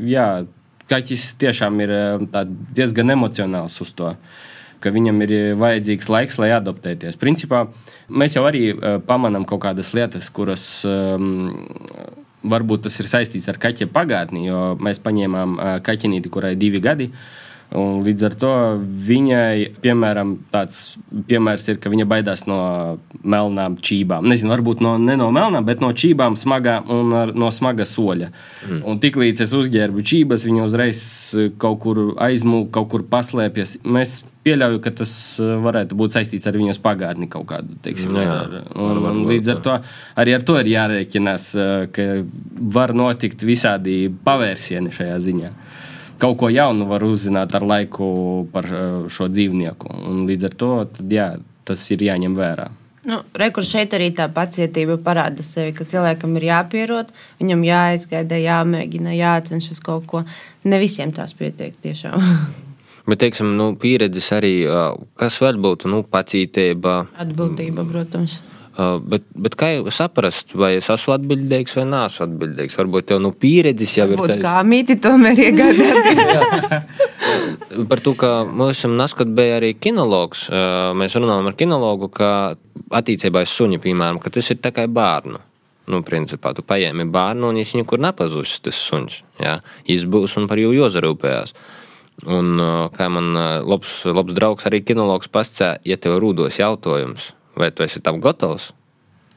[0.08, 0.26] jā,
[0.90, 2.40] kaķis tiešām ir eh,
[2.74, 4.16] diezgan emocionāls uz to.
[4.82, 7.14] Viņam ir vajadzīgs laiks, lai adaptēties.
[7.20, 7.68] Principā
[8.10, 8.72] mēs jau arī
[9.06, 11.52] pamanām kaut kādas lietas, kuras um,
[12.42, 17.10] varbūt tas ir saistīts ar kaķa pagātni, jo mēs paņēmām kaķinīti, kurai ir divi gadi.
[17.72, 18.50] Un līdz ar to
[19.06, 22.58] viņai, piemēram, tāds piemērs ir, ka viņa baidās no
[23.24, 24.28] melnām čībām.
[24.28, 28.28] Nezinu, varbūt no, ne no melnām, bet no čībām smagā un ar, no smaga soļa.
[28.66, 28.82] Mm.
[28.92, 31.06] Un tiklīdz es uzģērbu čības, viņa uzreiz
[31.62, 33.78] kaut kur aizmūg, kaut kur paslēpjas.
[33.88, 37.76] Mēs pieļauju, ka tas varētu būt saistīts ar viņas pagātni kaut kādu.
[37.84, 39.78] Teiksim, Jā, ar, un, un līdz ar to
[40.18, 41.48] arī ar to ir jārēķinās,
[41.94, 42.08] ka
[42.78, 45.54] var notikt visādi pavērsieni šajā ziņā
[46.22, 48.06] kaut ko jaunu var uzzināt ar laiku
[48.52, 49.90] par uh, šo dzīvnieku.
[50.06, 51.26] Un līdz ar to tad, jā,
[51.66, 52.68] tas ir jāņem vērā.
[53.10, 57.10] Nu, Rekurors šeit arī tā pacietība parāda sevi, ka cilvēkam ir jāpierod,
[57.42, 60.22] viņam jāizgaida, jāmēģina, jācenšas kaut ko.
[60.62, 62.22] Ne visiem tās pietiek tiešām.
[63.08, 64.54] Bet, teiksim, nu, pieredzes arī,
[65.18, 67.00] kas vēl būtu, nu, pacītība.
[67.22, 68.40] Atbildība, protams.
[68.72, 72.76] Bet, bet kā jau saprast, vai es esmu atbildīgs vai nē, esmu atbildīgs?
[72.78, 74.44] Varbūt tev nu, pieredzes jau ir Būt tāds.
[74.46, 77.02] kā mīti, tomēr iegādāties.
[77.90, 80.46] Par to, ka mums naskat bija arī kinologs.
[80.96, 82.30] Mēs runājam ar kinologu, ka
[82.96, 85.42] attiecībā uz suņu, piemēram, ka tas ir tā kā bērnu.
[85.92, 89.20] Nu, principā, tu paņēmi bērnu un viņš nekur nepazūs, tas suns.
[89.42, 91.52] Jā, viņš būs un par jū jozarūpējās.
[92.22, 92.54] Un,
[92.94, 93.32] kā man
[93.66, 98.70] labs, labs draugs, arī kinologs pasakā, ja tev rūdos jautājums, vai tu esi tam gatavs,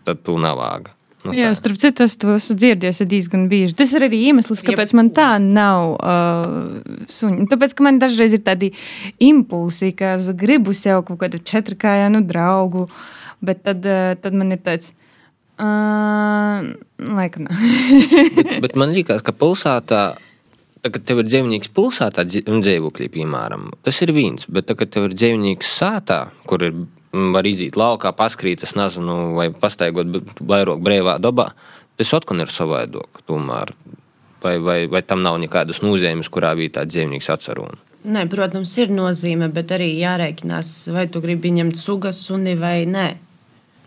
[0.06, 0.96] tad tu nav vāga.
[1.26, 1.58] Nu, Jā, tā.
[1.58, 3.74] starp citu, es to esmu dzirdējis diezgan bieži.
[3.80, 7.48] Tas ir arī iemesls, kāpēc man tā nav uh, suņa.
[7.50, 8.70] Tāpēc, ka man dažreiz ir tādi
[9.24, 12.86] impulsi, ka es gribu sev kaut kādu četrkājainu draugu,
[13.46, 14.94] bet tad, uh, tad man ir tāds.
[15.56, 17.48] Uh, laikam,
[18.38, 20.02] bet, bet man liekas, ka pilsētā,
[20.86, 24.46] tā, kad tev ir dzīvnieks pilsētā, un dzīvoklī, piemēram, tas ir viens.
[24.48, 26.76] Bet, tā, kad tev ir dzīvnieks sātā, kur ir,
[27.12, 31.52] mm, var iziet laukā, paskrīt, es nezinu, vai pastaigot vairāk brīvā dabā,
[31.98, 33.26] tas atkal ir savādāk.
[33.26, 33.74] Tomēr.
[34.46, 37.82] Vai, vai, vai tam nav nekādas nozīmes, kurā vietā dzīvnieks atcerās?
[38.06, 43.08] Nē, protams, ir nozīme, bet arī jārēķinās, vai tu gribi ņemt sugas suni vai nē.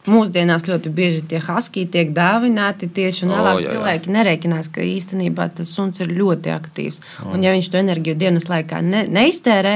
[0.09, 3.73] Mūsdienās ļoti bieži tie haski tiek dāvināti tieši un vēlāk jā, jā.
[3.75, 7.03] cilvēki nereikinās, ka īstenībā tas suns ir ļoti aktīvs.
[7.29, 9.75] Un ja viņš to enerģiju dienas laikā ne, neiztērē,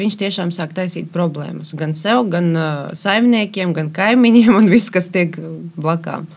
[0.00, 5.10] viņš tiešām sāk taisīt problēmas gan sev, gan uh, saimniekiem, gan kaimiņiem un viss, kas
[5.12, 5.36] tiek
[5.76, 6.28] blakām.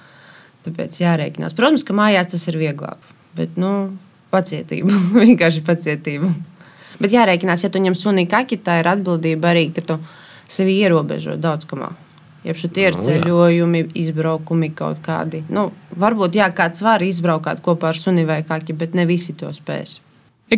[0.63, 1.55] Tāpēc jārēķinās.
[1.57, 2.99] Protams, ka mājās tas ir vieglāk,
[3.37, 3.93] bet nu,
[4.33, 6.31] pacietība, vienkārši pacietība.
[7.01, 9.99] Bet jārēķinās, ja tu ņem suni kaki, tā ir atbildība arī, ka tu
[10.51, 11.91] sevi ierobežo daudz kamā.
[12.43, 13.19] Ja tie ir Nu, jā.
[13.21, 15.43] ceļojumi, izbraukumi kaut kādi.
[15.49, 19.51] Nu, varbūt jā, kāds var izbraukt kopā ar suni vai kaki, bet ne visi to
[19.55, 20.01] spēs.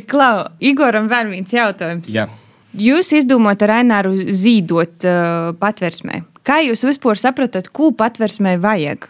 [0.09, 2.09] Klau, Igoram vēl viens jautājums.
[2.09, 2.27] Jā.
[2.75, 6.23] Jūs izdomājat ar Aināru zīdot uh, patversmē.
[6.43, 9.07] Kā jūs vispār saprotat, ko patversmē vajag?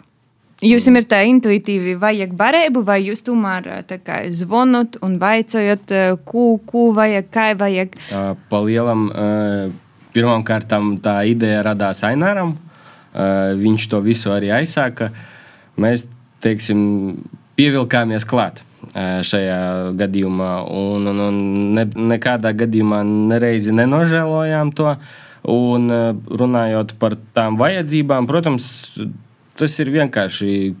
[0.64, 5.92] Jūs ir tā intuitīvi vajag barību, vai jūs tomēr kā zvonat un vaicājat,
[6.24, 7.98] ko, ko vajag, kā vajag?
[8.08, 9.10] Tā pa lielam,
[10.16, 10.72] pirmkārt,
[11.04, 12.54] tā ideja radās Aināram.
[13.16, 15.08] Uh, viņš to visu arī aizsāka.
[15.80, 16.04] Mēs,
[16.44, 16.80] teiksim,
[17.56, 19.60] pievilkāmies klāt uh, šajā
[19.96, 21.38] gadījumā, un, un, un
[21.78, 24.92] ne, nekādā gadījumā nereizi nenožēlojām to.
[25.48, 28.68] Un uh, runājot par tām vajadzībām, protams,
[29.56, 30.74] tas ir vienkārši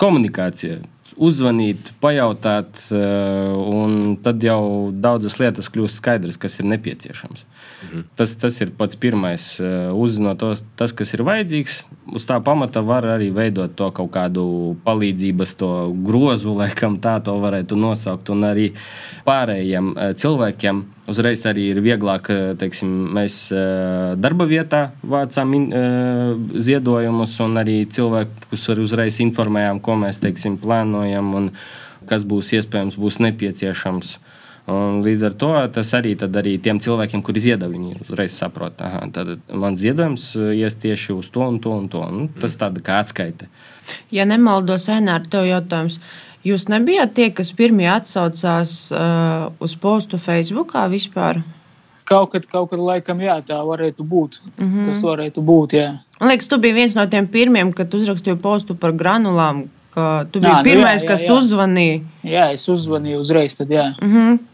[0.00, 0.80] komunikācija.
[1.14, 7.44] Uzzvanīt, pajautāt, eh, un tad jau daudzas lietas kļūst skaidras, kas ir nepieciešams.
[7.84, 8.04] Mhm.
[8.16, 9.60] Tas, tas ir pats pirmais.
[9.60, 14.10] eh, Uzzinot tos, tas, kas ir vajadzīgs, uz tā pamata var arī veidot to kaut
[14.14, 14.44] kādu
[14.84, 15.70] palīdzības to
[16.04, 18.30] grozu, laikam tā to varētu nosaukt.
[18.34, 18.70] Un arī
[19.26, 25.72] pārējiem eh, cilvēkiem uzreiz arī ir vieglāk, eh, teiksim, mēs eh, darba vietā vācām in-
[26.64, 31.50] ziedojumus, un arī cilvēkus arī uzreiz informējām, ko mēs teiksim, plānojam un
[32.08, 34.18] kas būs iespējams, būs nepieciešams.
[34.64, 38.78] Un līdz ar to tas arī, tad arī tiem cilvēkiem, kuri ziedo, viņi uzreiz saprot,
[38.80, 42.04] ka mans ziedojums eh, ies tieši uz to un to un to.
[42.08, 43.50] Nu, tas tāda kā atskaite.
[44.14, 45.98] Ja nemaldos, Ainēr, tev jautājums.
[46.44, 51.40] Jūs nebijāt tie, kas pirmie atsaucās uh, uz postu Facebookā vispār?
[52.04, 54.40] Kaut kad, kaut kad laikam, jā, tā varētu būt.
[54.58, 54.66] Mm.
[54.66, 54.90] -hmm.
[54.90, 55.86] Tas varētu būt, jā.
[56.20, 59.64] Man liekas, tu biji viens no tiem pirmiem, kad uzrakstīji postu par granulām.
[59.94, 61.32] ka Tu biji Nā, nu pirmais, jā, jā, kas jā.
[61.32, 62.00] uzzvanīja.
[62.22, 63.94] Jā, es uzzvanīju uzreiz, tad jā.
[64.02, 64.53] Mhm.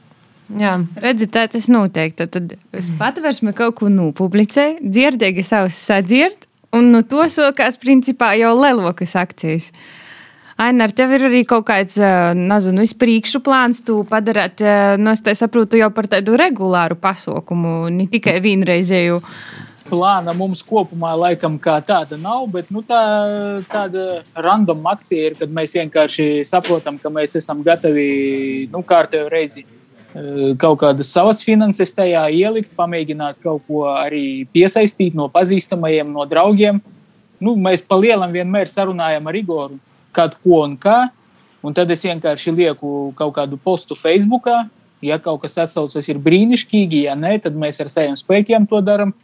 [0.58, 0.74] Jā.
[0.98, 2.14] Redziet, tā tas notiek.
[2.18, 8.32] Tad, tad es patversmē kaut ko nopublicēju, dzirdēju, savus sadzird, un no to sākās principā
[8.38, 9.70] jau lielākas akcijas.
[10.60, 11.96] Aina, ar tevi ir arī kaut kāds,
[12.36, 14.60] nezinu, izpriekšu plāns, tu padarāt,
[15.00, 19.22] no es te saprotu, jau par tādu regulāru pasaukumu, ne tikai vienreizēju.
[19.88, 23.00] Plāna mums kopumā laikam kā tāda nav, bet nu, tā,
[23.72, 29.64] tāda random akcija ir, kad mēs vienkārši saprotam, ka mēs esam gatavi nu, kārtējo reizi
[30.58, 36.80] kaut kādas savas finanses tajā ielikt, pamēģināt kaut ko arī piesaistīt no pazīstamajiem, no draugiem.
[37.40, 39.78] Nu, mēs pa lielam vienmēr sarunājam ar Igoru,
[40.12, 41.08] kad ko un kā.
[41.62, 44.48] Un tad es vienkārši lieku kaut kādu postu Facebook.
[45.00, 49.14] Ja kaut kas atsaucas, ir brīnišķīgi, ja nē, tad mēs ar saviem spēkiem to darām.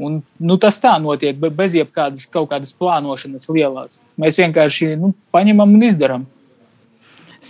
[0.00, 4.00] Un, nu, tas tā notiek, be- bez jebkādas kaut kādas plānošanas lielās.
[4.18, 6.24] Mēs vienkārši nu, paņemam un izdarām.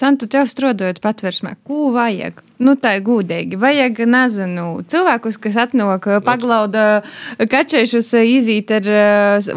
[0.00, 2.38] Santu, tev strādājot patversmē, ko vajag?
[2.60, 3.58] Nu, tā ir gudīgi.
[3.60, 7.02] Vajag, nezinu, cilvēkus, kas atnāk, paglauda
[7.40, 9.04] kačēšus, izīt ar ā,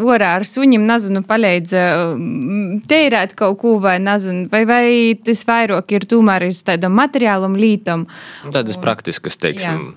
[0.00, 4.86] orā ar suņiem, nezinu, palīdz m, tērēt kaut ko vai, nezinu, vai, vai
[5.24, 8.08] tas vairāk ir tomēr iz tādam materiālam lītam.
[8.44, 9.94] Nu, Tādas praktiskas, teiksim,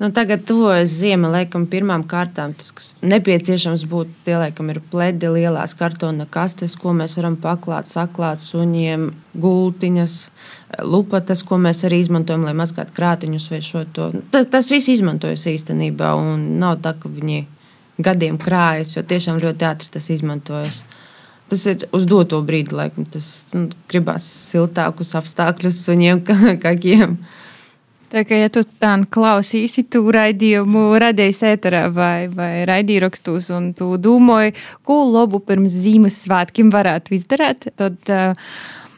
[0.00, 2.54] Nu, tagad tuvojas ziema, laikam, pirmām kārtām.
[2.56, 7.90] Tas, kas nepieciešams būtu, tie laikam ir pledi, lielās kartona kastes, ko mēs varam paklāt,
[7.92, 9.10] saklāt suņiem,
[9.42, 10.14] gultiņas,
[10.88, 14.06] lupatas, ko mēs arī izmantojam, lai mazgātu krātiņus vai šo to.
[14.32, 17.42] Tas, tas viss izmantojas īstenībā, un nav tā, ka viņi
[18.00, 20.80] gadiem krājas, jo tiešām ļoti ātri tas izmantojas.
[21.52, 27.18] Tas ir uz doto brīdi, laikam, tas nu, gribās siltākus apstākļus suņiem, kā kakiem.
[28.10, 33.92] Tā kā, ja tu tā klausīsi, tu raidījumu radījis ēterā vai, vai raidīrakstus, un tu
[34.02, 38.50] domāji, ko labu pirms Ziemassvētkiem varētu izdarīt, tad uh,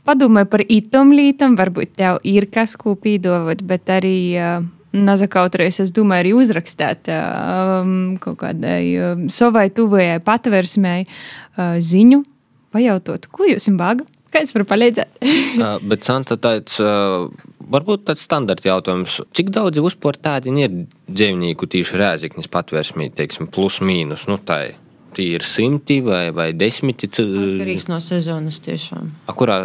[0.08, 4.20] padomāj par itam lītam, varbūt tev ir kas, ko pīdovot, bet arī.
[4.36, 12.18] Uh, Nazakautrēs, es domāju, arī uzrakstīt um, kaut kādai um, savai tuvajai patversmei uh, ziņu,
[12.76, 15.18] pajautot, ko jums bāga, kā es varu palīdzēt.
[15.52, 17.28] Uh, bet Santa tāds, uh,
[17.70, 19.18] varbūt tāds standarta jautājums.
[19.36, 20.78] Cik daudz vispār tādi ir
[21.12, 24.78] dzīvnieku tīši rēziknis patvērsmī, teiksim, plus mīnus, nu tā ir
[25.12, 27.08] Tie ir simti vai, vai desmiti.
[27.12, 29.10] Atkarīgs no sezonas tiešām.
[29.28, 29.58] A, kurā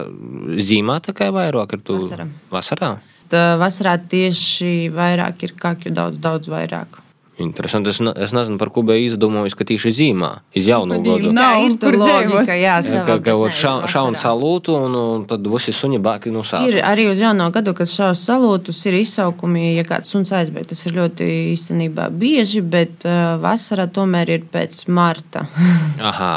[0.60, 1.84] zīmā tā kā vairāk ir?
[1.88, 1.96] Tu...
[2.02, 2.28] Vasarā.
[2.52, 2.90] Vasarā?
[3.32, 7.00] Tā vasarā tieši vairāk ir kakju, daudz, daudz vairāk.
[7.38, 7.92] Interesanti.
[7.94, 11.30] Es, ne, es nezinu, par ko biju izdomājis, ka tieši zīmā iz jaunu gadu.
[11.36, 14.24] Nav, logika, jā, savā, Ka, ka bet ot nē, šau- šaun vasarā.
[14.24, 16.66] salūtu, un, un tad visi suņi bāki no sāta.
[16.72, 20.66] Ir arī uz jauno gadu, kad šaus salūtus, ir izsaukumi, ja kāds suns aizbēg.
[20.74, 25.46] Tas ir ļoti īstenībā bieži, bet uh, vasarā tomēr ir pēc marta.
[26.10, 26.34] Aha,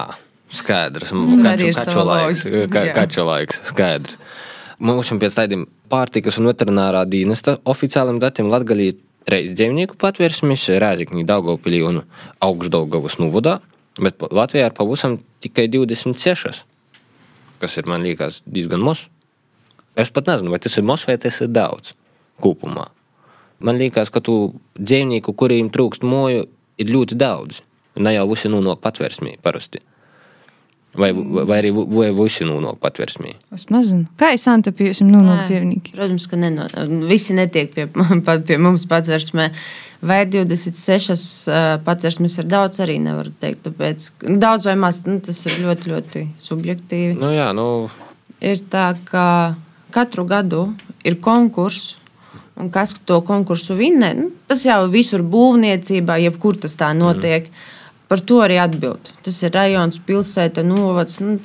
[0.53, 1.13] skaidrs.
[1.17, 2.45] arī Kaču, kaču laiks,
[2.77, 4.21] ka, kaču laiks, skaidrs.
[4.81, 8.95] Mums pēc tādiem pārtikas un veterinārā dienesta oficiāliem datiem Latgalī
[9.29, 12.03] reiz dzīvnieku patvērsmis Rēzikņī Daugavpilī un
[12.45, 13.59] Augšdaugavas nuvodā,
[14.01, 16.63] bet Latvijā ir pavisam tikai 26,
[17.61, 19.09] kas ir, man liekas, diezgan mos.
[19.99, 21.93] Es pat nezinu, vai tas ir mos vai tas ir daudz
[22.41, 22.89] kopumā.
[23.61, 26.47] Man liekas, ka tu dzīvnieku, kuriem trūkst moju,
[26.81, 27.61] ir ļoti daudz.
[28.01, 29.83] Ne jau visi nonāk patvērsmī parasti.
[30.95, 31.71] Vai, vai, vai arī
[32.17, 33.37] visi nonāk patvērsmī.
[33.55, 35.95] Es nezinu, kā es Santa piesim nonākt dzīvnieki.
[35.95, 36.67] Protams, ka neno,
[37.07, 37.87] visi netiek pie,
[38.49, 39.51] pie mums patversmē.
[40.01, 43.67] Vai 26 uh, patversmes ir daudz, arī nevaru teikt.
[43.69, 44.07] Tāpēc
[44.41, 47.19] daudz vai maz, nu, tas ir ļoti, ļoti subjektīvi.
[47.21, 47.67] Nu, jā, nu,
[48.41, 49.55] Ir tā, ka
[49.93, 50.71] katru gadu
[51.05, 51.97] ir konkurss.
[52.61, 57.47] Un kas to konkursu vinnē, nu, tas jau visur būvniecībā, jebkur tas tā notiek.
[57.49, 57.69] Mm.
[58.11, 59.13] Par to arī atbild.
[59.23, 61.21] Tas ir rajons, pilsēta, novads.
[61.23, 61.37] Nu,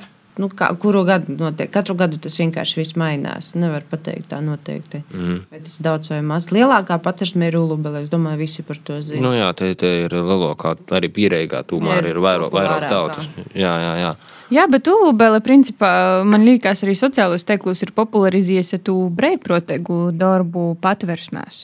[0.42, 1.70] nu, kā, kuru gadu notiek?
[1.70, 3.52] Katru gadu tas vienkārši viss mainās.
[3.54, 5.04] Nevar pateikt tā noteikti.
[5.14, 5.36] Mm.
[5.52, 6.48] Vai tas ir daudz vai maz.
[6.50, 8.02] Lielākā patversme ir Ulubela.
[8.02, 9.22] Es domāju, visi par to zina.
[9.22, 13.28] nu jā, te, te ir lielākā, arī pierīgā tomēr Ir ir vairāk, vairāk tautas.
[13.54, 14.16] Jā, jā, jā.
[14.56, 15.90] Jā, bet Ulubela, principā,
[16.26, 21.62] man liekas, arī sociālos teiklus ir popularizējies ja tu brīvprātīgu darbu patversmēs.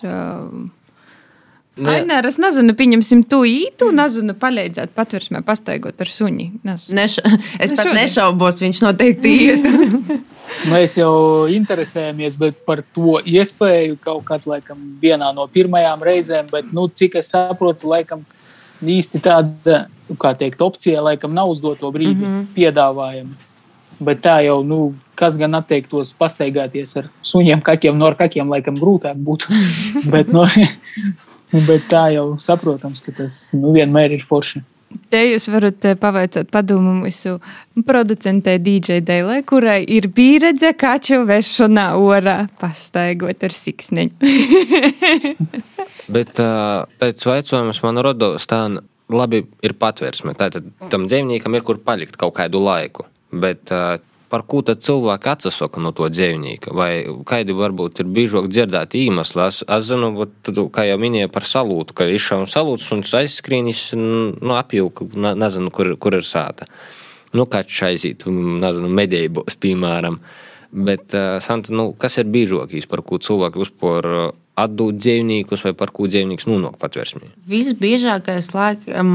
[1.77, 2.03] Ne.
[2.05, 6.51] Nē, es nezinu, pieņemsim to ītu, nezinu, palīdzēt patversmē, pastaigot ar suņi.
[6.69, 6.97] Nezinu.
[6.99, 7.23] Neša,
[7.65, 7.97] es Nu, pat šodien.
[7.97, 9.69] nešaubos, viņš noteikti iet.
[10.73, 16.91] Mēs jau interesējamies par to iespēju kaut kad laikam, vienā no pirmajām reizēm, bet, nu,
[16.93, 18.27] cik es saprotu, laikam,
[18.83, 22.47] īsti tāda nu, kā teikt, opcija laikam nav uz doto brīdi mm -hmm.
[22.57, 23.35] piedāvājama.
[24.03, 28.77] Bet tā jau, nu, kas gan atteiktos pastaigāties ar suņiem, kaķiem, no ar kaķiem, laikam
[28.77, 29.47] grūtāk būtu.
[30.15, 30.47] bet, no,
[31.69, 34.65] bet tā jau saprotams, ka tas nu, vienmēr ir forši.
[35.13, 37.39] Te jūs varat eh, pavaicāt padomu mūsu
[37.87, 44.33] producentei DJ Dēlē, kurai ir pieredze kaču vešanā orā, pastaigot ar siksniņu.
[46.15, 48.67] Bet uh, pēc vaicojums man rodas tā,
[49.13, 50.35] labi, ir patvērsme.
[50.37, 53.07] Tātad tam dzīvniekam ir kur palikt kaut kādu laiku.
[53.33, 53.97] Bet uh,
[54.33, 56.73] par ko tad cilvēki atsasaka no to dzīvnieka?
[56.77, 59.45] Vai kādi varbūt ir biežāk dzirdēti iemesli?
[59.45, 64.55] Es, es zinu, vat kā jau minēju par salūtu, ka izšāva salūts un aizskrīnis, nu,
[64.57, 66.69] apjūka, ne- nezinu, kur, kur ir sāta.
[67.37, 70.19] Nu, kāds aiziet, nezinu, medībos, piemēram.
[70.73, 75.75] Bet, uh, Santa, nu, kas ir biežākais, par ko cilvēki uzpor uh, atdot dzīvniekus vai
[75.77, 77.29] par ko dzīvnieks nonāk patvērsmī?
[77.49, 79.13] Visbiežākais laikam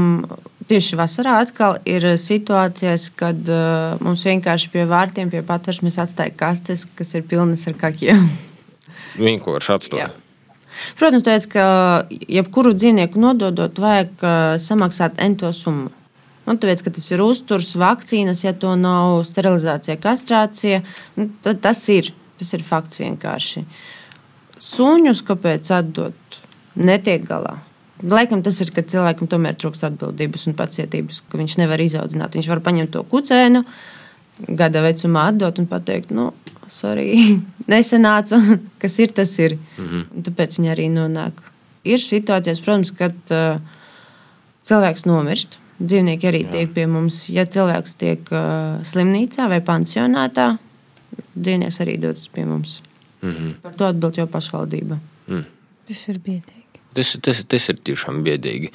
[0.68, 6.86] tieši vasarā atkal ir situācijas, kad uh, mums vienkārši pie vārtiem, pie patversmes atstāja kastes,
[6.98, 8.24] kas ir pilnas ar kakiem.
[9.28, 10.04] Vienkārši atstāj.
[10.04, 10.10] Jā.
[10.98, 11.64] Protams, tāpēc, ka
[12.08, 14.26] jebkuru dzīvnieku nododot, vajag
[14.62, 15.90] samaksāt ento summu.
[16.48, 20.80] Nu, tāpēc, ka tas ir uzturs, vakcīnas, ja to nav sterilizācija, kastrācija,
[21.18, 22.14] nu, tad tas ir.
[22.38, 23.64] Tas ir fakts vienkārši.
[24.62, 26.38] Suņus kāpēc atdot?
[26.78, 27.56] Netiek galā.
[28.02, 32.36] Laikam tas ir, ka cilvēkam tomēr trūkst atbildības un pacietības, ka viņš nevar izaudzināt.
[32.38, 33.64] Viņš var paņemt to kucēnu,
[34.58, 36.28] gada vecumā atdot un pateikt, nu,
[36.70, 37.08] sorry,
[37.72, 38.38] nesenāca,
[38.82, 39.56] kas ir, tas ir.
[39.78, 40.26] Mm -hmm.
[40.28, 41.42] Tāpēc viņi arī nonāk.
[41.84, 43.58] Ir situācijas, protams, kad uh,
[44.62, 45.58] cilvēks nomirst.
[45.78, 46.50] Dzīvnieki arī Jā.
[46.50, 47.28] tiek pie mums.
[47.30, 50.58] Ja cilvēks tiek uh, slimnīcā vai pansionātā,
[51.34, 52.82] dzīvnieks arī dodas pie mums.
[53.22, 53.54] Mm -hmm.
[53.62, 54.98] Par to atbild jau pašvaldība.
[55.88, 56.57] Tas ir biedīgi.
[56.98, 58.72] Tas, tas, tas ir tiešām biedīgi.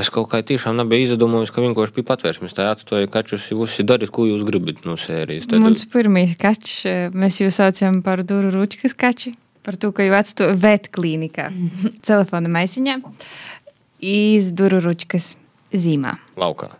[0.00, 2.54] Es kaut kā tiešām nebiju izdomājis, ka vienkārši bija patvērsmes.
[2.56, 5.46] Tā atstāja kačus, jūs darat, ko jūs gribat no sērijas.
[5.48, 10.04] Tad, Mums pirmie kači, eh, mēs jūs saucam par duru ručkas kači, par to, ka
[10.04, 11.48] jūs atstāja vetklinikā,
[12.08, 12.98] telefona maisiņā,
[14.02, 15.34] iz duru ručkas
[15.72, 16.18] zīmā.
[16.36, 16.74] laukā.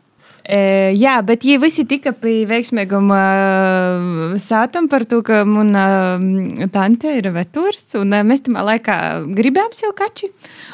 [0.45, 5.85] E, jā, bet ja visi tika pie veiksmīgam uh, sātam par to, ka mana
[6.17, 8.97] uh, tante ir veturs, un uh, mēs tam laikā
[9.37, 10.31] gribējām sev kači.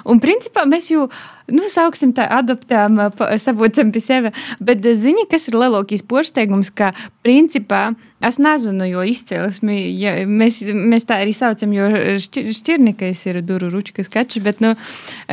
[0.07, 1.09] Un principā mēs jau,
[1.51, 4.35] nu, sauksim tā, adoptējām, uh, savocam pie sevi.
[4.63, 6.93] Bet uh, zini, kas ir lielākais porsteigums, ka
[7.27, 7.89] principā
[8.25, 11.91] Es nezinu, jo izcēlesmi, ja, mēs, mēs tā arī saucam, jo
[12.25, 14.73] šķir, šķirnikais ir duru ručkas kačs, bet, nu,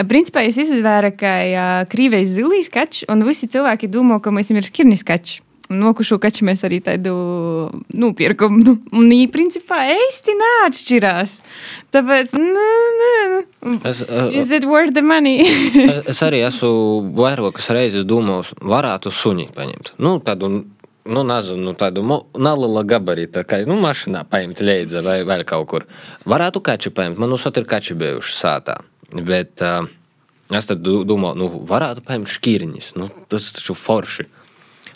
[0.09, 4.67] principā es izvēru, ka ja, krīvējs zilīs kačs, un visi cilvēki domā, ka mēs ir
[4.67, 5.39] šķirnis kačs.
[5.73, 7.13] Nokušu kaču mēs arī tādu
[7.95, 8.59] nopirkam.
[8.61, 11.38] Nu, un viņi, principā, īsti neatšķirās.
[11.95, 12.67] Tāpēc, nē,
[12.99, 13.13] nē.
[13.89, 15.47] Es, uh, Is it worth the money?
[15.88, 19.95] es, es arī esmu vairākas reizes domājis, varētu suņi paņemt.
[20.03, 20.51] Nu, tādu,
[21.06, 25.88] nu, nezinu, nu, tādu nelielu gabarītu, kā nu, mašīnā paņemt līdzi vai vēl kaut kur.
[26.30, 27.20] Varētu kači paņemt.
[27.22, 28.78] Man uzsot ir kači bijuši sātā.
[29.14, 29.88] Bet uh,
[30.54, 32.91] es domāju, nu, varētu paņemt šķirņus.
[32.99, 34.28] Nu, tas taču forši.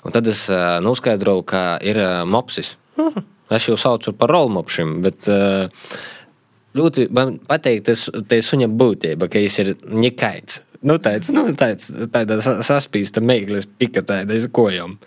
[0.08, 2.76] Un tad es uh, noskaidroju, ka ir uh, mopsis.
[3.00, 3.34] Mhm.
[3.56, 5.70] Es jau saucu par rolmopšiem, bet uh,
[6.76, 8.10] ļoti man patīk tas
[8.50, 10.64] suņa būtība, ka viņš ir nekaits.
[10.86, 14.98] Nu, tāds, nu, tāds, tāda sa- saspīsta mēglis, pika tāda iz kojām.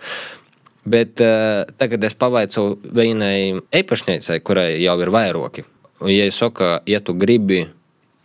[0.91, 2.65] Bet uh, tagad es pavaicu
[2.97, 5.67] vienai īpašniecei, kurai jau ir vairoki.
[6.09, 7.67] Ja es saku, ja tu gribi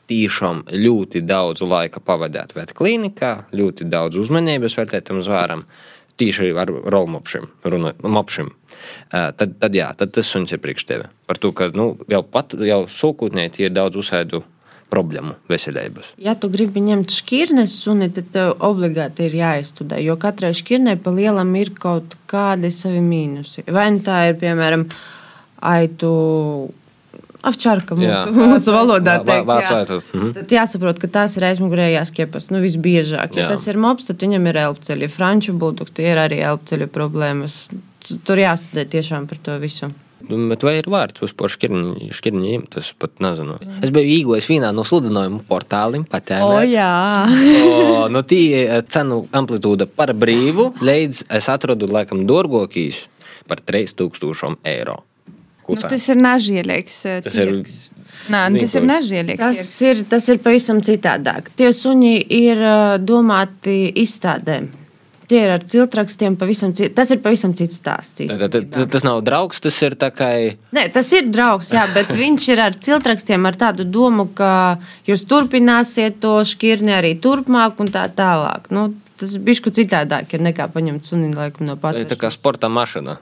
[0.09, 5.66] tiešām ļoti daudz laika pavadīt vetklinikā, ļoti daudz uzmanības veltīt tam zvēram,
[6.20, 8.53] tīši ar rolmopšiem, runājot,
[9.11, 11.09] tad, tad jā, tad tas suns ir priekš tevi.
[11.28, 14.43] Par to, ka nu, jau pat jau sūkūtnieki ir daudz uzsēdu
[14.93, 16.13] problēmu veselības.
[16.21, 21.13] Ja tu gribi ņemt šķirnes suni, tad tev obligāti ir jāizstudē, jo katrai šķirnei pa
[21.15, 23.65] lielam ir kaut kādi savi mīnusi.
[23.71, 24.88] Vai nu tā ir, piemēram,
[25.65, 26.11] aitu
[27.45, 28.47] Avčārka mūsu, Jā.
[28.49, 29.97] mūsu valodā Vā- teikt, vācu jā.
[30.15, 30.29] mhm.
[30.33, 33.36] Tad jāsaprot, ka tās ir aizmugurējās kiepas, nu visbiežāk.
[33.38, 33.49] Ja Jā.
[33.53, 35.11] tas ir mops, tad viņam ir elpceļi.
[35.13, 37.67] Franču buldogs, tie ir arī elpceļu problēmas.
[38.25, 39.91] Tur jāstudē tiešām par to visu.
[40.26, 42.67] Bet vai ir vārds uz par šķirņiem?
[42.73, 43.57] Tas pat nezinu.
[43.86, 46.45] Es biju īgojis vienā no sludinājumu portāliem, patērēt.
[46.45, 46.91] o, jā.
[47.65, 48.41] O, nu, tī
[48.91, 53.05] cenu amplitūda par brīvu, līdz es atradu laikam dārgākīs
[53.49, 55.01] par 3000 eiro.
[55.65, 57.01] Nu, tas ir nažielīgs.
[57.26, 57.57] Tas ir
[58.32, 59.41] Nā, tas ir nažielīgs.
[59.41, 61.51] Tas ir, tas ir pavisam citādāk.
[61.57, 62.61] Tie suņi ir
[63.05, 64.71] domāti izstādēm.
[65.28, 66.93] Tie ir ar ciltrakstiem, pavisam cits.
[66.95, 68.21] Tas ir pavisam cits stāsts.
[68.30, 70.30] Tad- Tas nav draugs, tas ir tā kā.
[70.76, 75.26] Nē, tas ir draugs, jā, bet viņš ir ar ciltrakstiem ar tādu domu, ka jūs
[75.26, 78.69] turpināsiet to šķirni arī turpmāk un tā tālāk.
[78.69, 82.30] Nu, tas ir bišku citādāk ir nekā paņemt suni laikam no Tā ir tā kā
[82.32, 83.17] sporta mašīna.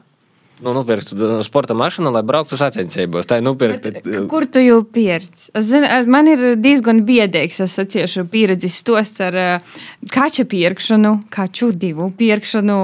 [0.63, 1.09] Nu, nupirkt
[1.43, 3.27] sporta mašīnu, lai brauktu sacensībos.
[3.27, 3.83] Tā ir nupirkt.
[4.05, 5.49] K- Kur tu jau pieredzi?
[5.53, 9.77] Es zinu, Man ir diezgan biedīgs, es atciešu pieredzes stosts ar uh,
[10.13, 12.77] kača pirkšanu, kaču divu pirkšanu.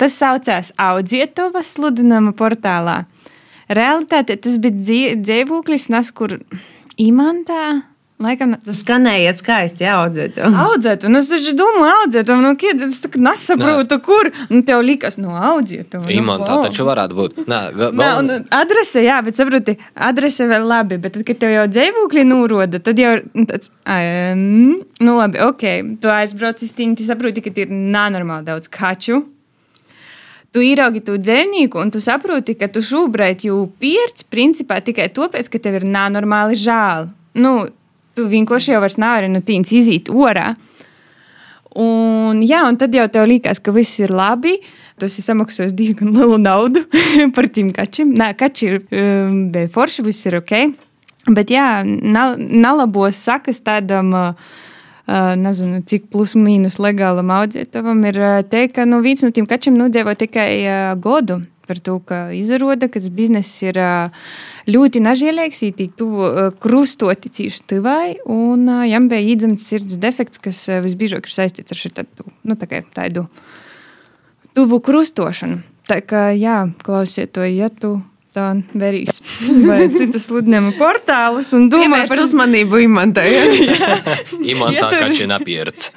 [0.00, 3.02] Tas saucās Audzietova sludinājuma portālā.
[3.68, 6.38] Realitāte tas bija dzī- dzīvoklis, nes kur
[6.98, 7.82] imantā.
[8.20, 10.36] Laikam, Tas skanēja skaisti, jā, audzēt.
[10.44, 14.28] Audzēt, un es taču domāju, audzēt, un nu, kied, es tā nesaprotu, kur.
[14.52, 15.96] Un tev likas, no audzēt.
[16.12, 17.38] Imantā taču varētu būt.
[17.48, 21.54] Nē, ga- Nā, un adrese, jā, bet saproti, adrese vēl labi, bet tad, kad tev
[21.54, 23.14] jau dzīvokļi nūroda, tad jau
[23.48, 24.04] tāds, ai,
[24.36, 25.64] mm, nu labi, ok,
[26.04, 29.22] tu aizbrauc uz tīņu, tu saproti, ka ir nenormāli daudz kaču.
[30.52, 35.48] Tu ieraugi to dzīvnieku, un tu saproti, ka tu šobrīd jau pieredzi principā tikai tāpēc,
[35.48, 37.08] ka tev ir nenormāli žēl.
[37.38, 37.68] Nu,
[38.14, 40.54] tu vienkārši jau nevari no tīņas iziet orā.
[41.78, 44.56] Un, jā, un tad jau tev liekas, ka viss ir labi.
[44.98, 46.84] Tu esi samaksājis diezgan lielu naudu
[47.36, 48.14] par tiem kačiem.
[48.18, 49.44] Nē, kači ir um,
[49.74, 50.56] forši, viss ir ok.
[51.30, 54.12] Bet jā, na- nalabos sakas tādam.
[54.14, 54.66] Uh,
[55.10, 59.48] Uh, nezinu, cik plus mīnus legālam audzētavam ir uh, teikt, ka nu, viens no tiem
[59.48, 61.40] kačiem nodēvo tikai uh, godu.
[61.70, 63.78] Par to, ka izrāda, ka tas bizness ir
[64.66, 66.28] ļoti nažēlīgs, īstenībā tuvu
[66.62, 72.26] krustoti cīši tuvai, un jām bija īdzimts sirds defekts, kas visbiežāk ir saistīts ar šitādu,
[72.42, 73.28] nu, tā tādu
[74.58, 75.62] tuvu krustošanu.
[75.90, 78.00] Tā kā, jā, klausiet to, ja tu
[78.36, 79.20] tā verīs
[79.68, 83.28] vai citas sludinājuma portālus un domā Pievērst uzmanību imantai.
[84.52, 85.90] Imantā Ja tur- kačina pieredze.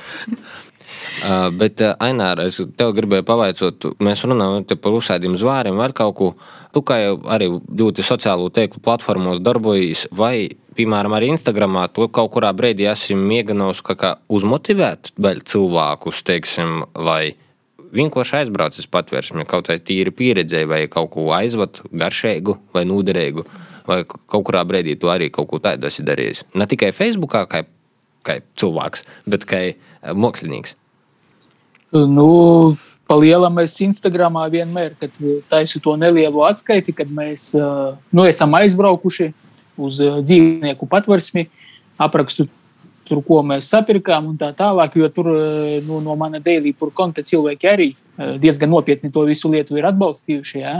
[1.23, 6.15] Uh, bet, uh, Aināra, es tev gribēju pavaicot, mēs runājam par uzsēdiem zvāriem, vai kaut
[6.17, 6.29] ko.
[6.73, 12.33] Tu kā jau arī ļoti sociālo tīklu platformos darbojies, vai, piemēram, arī Instagramā, to kaut
[12.33, 15.13] kurā brīdī esmu mēģinājis kā kā uzmotivēt
[15.53, 17.35] cilvēkus, teiksim, lai
[17.93, 23.45] vienkārši aizbrauc uz patvērsmi, kaut vai tīri pieredzēju, vai kaut ko aizvot garšīgu vai nūderīgu,
[23.89, 26.45] vai kaut kurā brīdī tu arī kaut ko tādu esi darījis.
[26.57, 27.65] Ne tikai Facebookā, kā,
[28.25, 29.75] kā cilvēks, bet kā eh,
[30.13, 30.77] mākslinieks.
[31.93, 32.73] Nu,
[33.05, 35.13] pa lielam es Instagramā vienmēr, kad
[35.51, 39.29] taisu to nelielu atskaiti, kad mēs uh, nu, esam aizbraukuši
[39.77, 41.45] uz uh, dzīvnieku patversmi,
[42.01, 42.47] aprakstu
[43.05, 45.29] tur, ko mēs sapirkām un tā tālāk, jo tur
[45.85, 47.89] nu, no mana daily pur konta cilvēki arī
[48.41, 50.59] diezgan nopietni to visu lietu ir atbalstījuši.
[50.61, 50.75] Jā.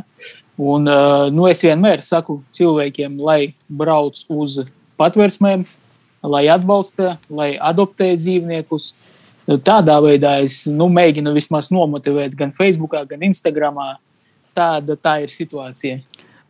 [0.57, 0.87] Un,
[1.33, 4.61] nu, es vienmēr saku cilvēkiem, lai brauc uz
[5.01, 5.65] patversmēm,
[6.23, 8.93] lai atbalsta, lai adoptē dzīvniekus.
[9.43, 13.81] Tādā veidā es nu, mēģinu vismaz nomotivēt gan Facebook, gan Instagram.
[14.55, 15.99] Tāda tā ir situācija.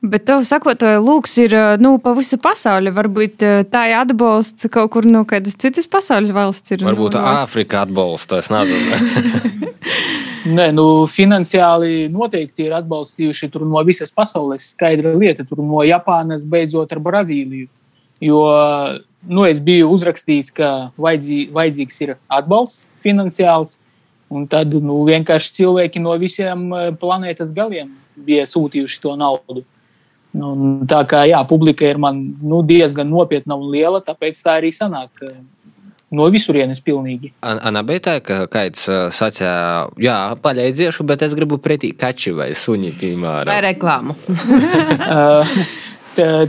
[0.03, 2.91] Bet tev sakotoja, lūks ir nu, pa visu pasauli.
[2.91, 6.75] Varbūt tā ir atbalsts kaut kur no kādas citas pasaules valsts.
[6.75, 9.71] Ir, Varbūt nu, Āfrika atbalsta, es nezinu.
[10.57, 14.73] Nē, nu, finansiāli noteikti ir atbalstījuši no visas pasaules.
[14.75, 17.71] Skaidra lieta, tur no Japānas beidzot ar Brazīliju.
[18.23, 18.43] Jo
[19.27, 20.69] nu, es biju uzrakstījis, ka
[20.99, 23.79] vajadzī, vajadzīgs ir atbalsts finansiāls.
[24.33, 29.63] Un tad nu, vienkārši cilvēki no visiem planētas galiem bija sūtījuši to naudu.
[30.33, 30.53] Nu,
[30.89, 35.21] tā kā jā, publika ir man nu, diezgan nopietna un liela, tāpēc tā arī sanāk.
[36.13, 37.31] No visurienes pilnīgi.
[37.41, 38.85] Anna bija tā, ka kāds
[39.17, 39.53] sacīja,
[40.01, 43.49] jā, paļaidziešu, bet es gribu pretī kači vai suņi, piemēram.
[43.49, 44.17] Vai reklāmu.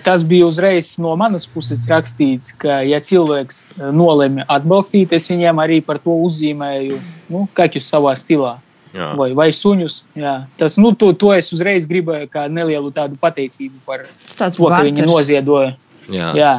[0.05, 3.65] Tas bija uzreiz no manas puses rakstīts, ka, ja cilvēks
[3.97, 7.01] nolemj atbalstīt, es viņiem arī par to uzzīmēju
[7.33, 8.59] nu, kaķus savā stilā.
[8.95, 9.09] Jā.
[9.19, 10.05] vai, vai suņus.
[10.15, 10.35] Jā.
[10.55, 15.09] Tas, nu, to, to es uzreiz gribēju kā nelielu tādu pateicību par to, ka viņi
[15.09, 15.73] noziedoja.
[16.07, 16.31] Jā.
[16.39, 16.53] Jā.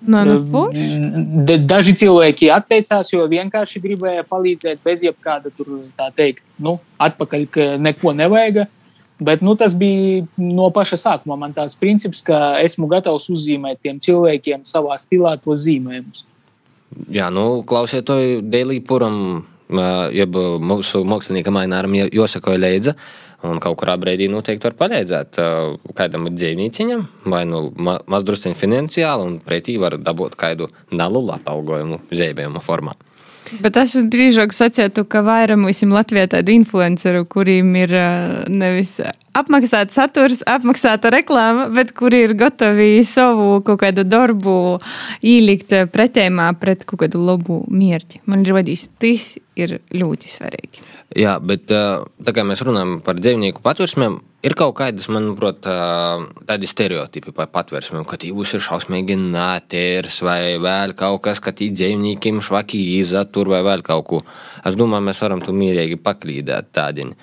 [0.00, 0.62] No, no
[1.68, 7.66] Daži cilvēki atteicās, jo vienkārši gribēja palīdzēt bez jebkāda tur, tā teikt, nu, atpakaļ, ka
[7.78, 8.64] neko nevajag.
[9.20, 11.36] Bet nu, tas bija no paša sākuma.
[11.40, 16.24] Man tāds princips, ka esmu gatavs uzzīmēt tiem cilvēkiem savā stilā tos zīmējumus.
[17.12, 19.44] Jā, nu, klausiet, to Dēlī Puram
[20.14, 22.96] jeb mūsu māksliniekam Aināram jāsakoja līdzi.
[23.40, 25.38] Un kaut kurā brīdī noteikti var palīdzēt
[25.96, 32.98] kādam dzīvnieciņam, vai nu mazdrusciņā finansiāli, un pretī var dabūt kādu nelielu atalgojumu zēbējuma formā.
[33.58, 37.94] Bet es drīzāk sacītu, ka vairāk mums Latvijā tādu influenceru, kuriem ir
[38.46, 39.00] nevis
[39.36, 44.54] apmaksāta saturs, apmaksāta reklāma, bet kuri ir gatavi savu kaut kādu darbu
[45.22, 48.22] ielikt pretējumā pret kaut kādu labu mērķi.
[48.30, 50.86] Man liekas, tas ir ļoti svarīgi.
[51.18, 55.66] Jā, bet tā kā mēs runājam par dzīvnieku patvērsmēm, ir kaut kādas, manuprāt,
[56.46, 61.72] tādi stereotipi par patvērsmēm, ka jūs ir šausmīgi nātērs vai vēl kaut kas, ka tī
[61.74, 64.20] dzīvniekiem švaki izatur vai vēl kaut ko.
[64.62, 67.18] Es domāju, mēs varam tu mierīgi paklīdēt tādiņi.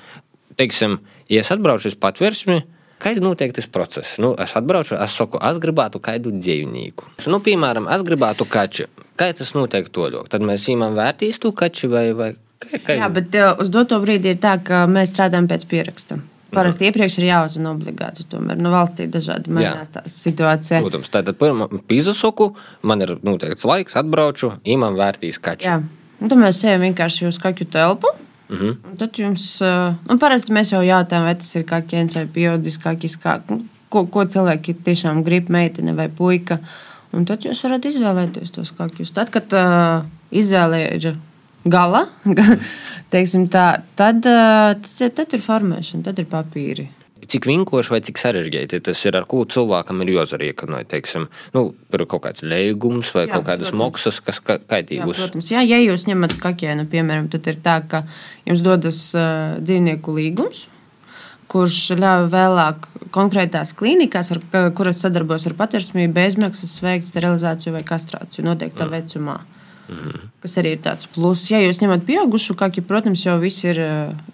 [0.60, 1.00] Teiksim,
[1.32, 2.66] ja es atbraucu uz patvērsmi,
[2.98, 4.16] Kāda notiek tas process?
[4.18, 7.12] Nu, es atbraucu, es saku, es gribētu kādu dzīvnieku.
[7.30, 8.88] Nu, piemēram, es gribētu kaču.
[9.18, 10.26] Kā tas notiek toļok?
[10.34, 12.32] Tad mēs īmam vērtīs to kaču vai, vai
[12.64, 12.98] kā, kā?
[13.02, 16.20] Jā, bet uz doto brīdi ir tā, ka mēs strādājam pēc pieraksta.
[16.48, 16.92] Parasti mhm.
[16.92, 18.24] iepriekš ir jāuzzina obligāti.
[18.32, 20.86] Tomēr nu, valstī dažādi mainās tās situācijas.
[20.86, 22.54] Protams, tātad pirmā pīzusoku,
[22.88, 25.68] man ir noteikts laiks, atbraucu, imam vērtīs kaču.
[25.68, 25.82] Jā,
[26.22, 28.14] un tad mēs ejam vienkārši uz kaķu telpu.
[28.50, 28.76] -huh.
[28.90, 29.46] Un tad jums,
[30.08, 33.40] nu, parasti mēs jau jautājam, vai tas ir kā ķēns vai biodiskākis, kā,
[33.90, 36.60] ko, ko cilvēki tiešām grib, meitene vai puika.
[37.16, 39.14] Un tad jūs varat izvēlēties tos kakļus.
[39.16, 41.16] Tad, kad uh, izvēle ir
[41.74, 42.08] gala,
[43.14, 46.90] teiksim tā, tad, uh, tad, tad ir formēšana, tad ir papīri
[47.32, 50.88] cik vienkārši vai cik sarežģīti tas ir, ar ko cilvēkam ir jāzariekanoja.
[50.94, 55.18] Teiksim, nu, ir kaut kāds lēgums vai jā, kaut kādas maksas, kas ka, kaitīgus.
[55.18, 58.04] Jā, protams, jā, ja jūs ņemat kaķēnu, piemēram, tad ir tā, ka
[58.48, 60.66] jums dodas uh, dzīvnieku līgums.
[61.48, 64.42] Kurš ļauj vēlāk konkrētās klīnikās, ar,
[64.76, 68.98] kuras sadarbojas ar patvērsmību, bezmaksas veikt sterilizāciju vai kastrāciju noteiktā mm.
[68.98, 69.38] vecumā.
[69.88, 70.28] Mm.
[70.44, 71.48] Kas arī ir tāds pluss.
[71.52, 73.80] Ja jūs ņemat pieaugušu kaki, protams, jau viss ir,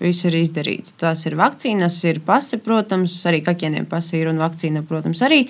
[0.02, 0.96] viss ir izdarīts.
[1.00, 5.44] Tās ir vakcīnas, ir pase, protams, arī kaķiem pase ir un vakcīna, protams, arī.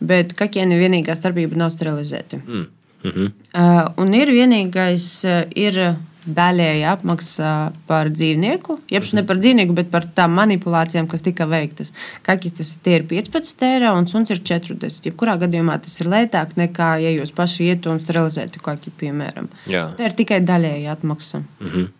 [0.00, 2.42] Bet kaķiem vienīgā starpība nav sterilizēti.
[2.44, 2.66] Mm.
[3.06, 3.32] -hmm.
[3.54, 5.96] uh, un ir vienīgais, uh, ir
[6.26, 7.52] daļēji apmaksā
[7.88, 11.92] par dzīvnieku, jeb ne par dzīvnieku, bet par tām manipulācijām, kas tika veiktas.
[12.26, 15.02] Kakis tas ir 15 eiro un suns ir 40.
[15.06, 19.50] Jebkurā gadījumā tas ir lētāk nekā, ja jūs paši ietu un sterilizētu kaki, piemēram.
[19.70, 19.88] Jā.
[19.98, 21.42] Tā ir tikai daļēji atmaksa.
[21.60, 21.92] Mm -hmm.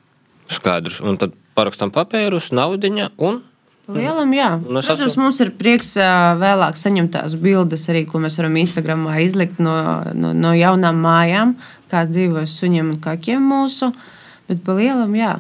[0.57, 1.01] Skaidrs.
[1.01, 3.43] Un tad parakstam papīrus, naudiņa un
[3.87, 4.49] Lielam, jā.
[4.59, 9.21] Es Protams, esmu- mums ir prieks vēlāk saņemt tās bildes, arī, ko mēs varam Instagramā
[9.23, 11.55] izlikt no, no, no jaunām mājām,
[11.89, 13.93] kā dzīvojas suņiem un kakiem mūsu.
[14.47, 15.37] Bet pa lielam, jā.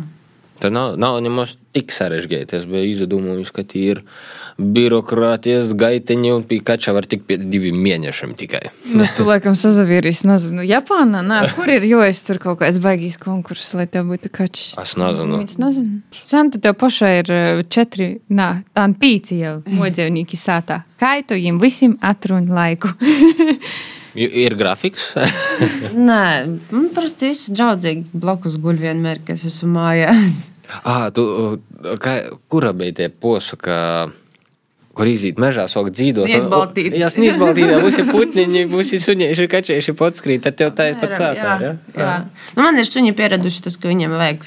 [0.56, 2.62] Tā nav, nav nemaz tik sarežģīta.
[2.62, 3.98] Es biju izdomājis, ka tie ir
[4.56, 8.62] birokrātijas gaiteņi un pie kača var tikt pēc diviem mēnešiem tikai.
[8.96, 13.84] Nu, tu laikam sazavīries, nezinu, Japānā, nā, kur ir jāiztur kaut kāds baigīs konkurss, lai
[13.90, 14.70] tev būtu kačs.
[14.80, 15.42] Es nezinu.
[15.44, 16.00] Es nezinu.
[16.24, 20.86] Santa, tev pašai ir eh, četri, nā, tā pīci jau modzēvnīki sātā.
[20.96, 22.94] Kā tu viņiem visiem atruni laiku?
[24.16, 25.10] Ju- Ir grafiks.
[26.08, 26.22] Nē,
[26.72, 30.46] man parasti viss draudzīgi blakus guļ vienmēr, kas esmu mājās.
[30.82, 31.24] ah, tu,
[32.02, 32.16] kā,
[32.50, 33.76] kura bija tie posu, ka,
[34.96, 36.30] kur iziet mežā, sok dzīvot?
[36.30, 36.96] Sniegbaltīte.
[36.96, 41.16] Jā, sniegbaltītē būs ir putniņi, būs ir suņieši, kačieši, potskrīt, tad tev tā ir pat
[41.18, 41.56] sātā.
[41.62, 42.14] jā, jā.
[42.56, 44.46] Nu, man ir suņi pieraduši tas, ka viņiem vajag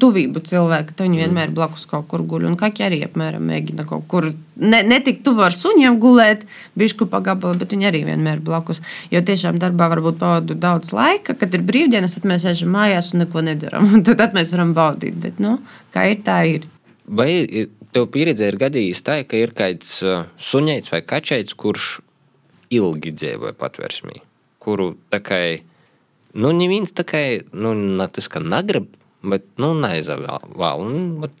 [0.00, 2.46] tuvību cilvēku, tad viņi vienmēr blakus kaut kur guļ.
[2.50, 6.46] Un kā arī apmēram mēģina kaut kur ne, ne tik tuvu ar suņiem gulēt,
[6.80, 8.82] bišku pagabalu, bet viņi arī vienmēr blakus.
[9.12, 13.24] Jo tiešām darbā varbūt pavadu daudz laika, kad ir brīvdienas, tad mēs ejam mājās un
[13.24, 13.88] neko nedaram.
[14.06, 15.16] Tad, tad mēs varam baudīt.
[15.20, 15.58] Bet, nu,
[15.94, 16.68] kā ir, tā ir.
[17.10, 17.30] Vai
[17.94, 21.98] tev pieredzē ir gadījis tā, ka ir kāds uh, suņēts vai kačēts, kurš
[22.70, 24.20] ilgi dzīvoja patvērsmī,
[24.62, 25.40] kuru tā kā,
[26.38, 27.74] nu, neviens tā kā, nu,
[28.14, 28.86] tas, ka negrib,
[29.26, 30.46] bet, nu, neizvēl.
[30.54, 31.34] Vat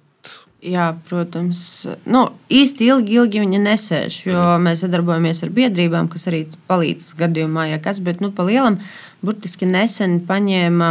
[0.60, 1.86] Jā, protams.
[2.04, 7.70] Nu, īsti ilgi, ilgi viņa nesēž, jo mēs sadarbojamies ar biedrībām, kas arī palīdz gadījumā,
[7.70, 8.76] ja kas, bet, nu, pa lielam,
[9.24, 10.90] burtiski nesen paņēma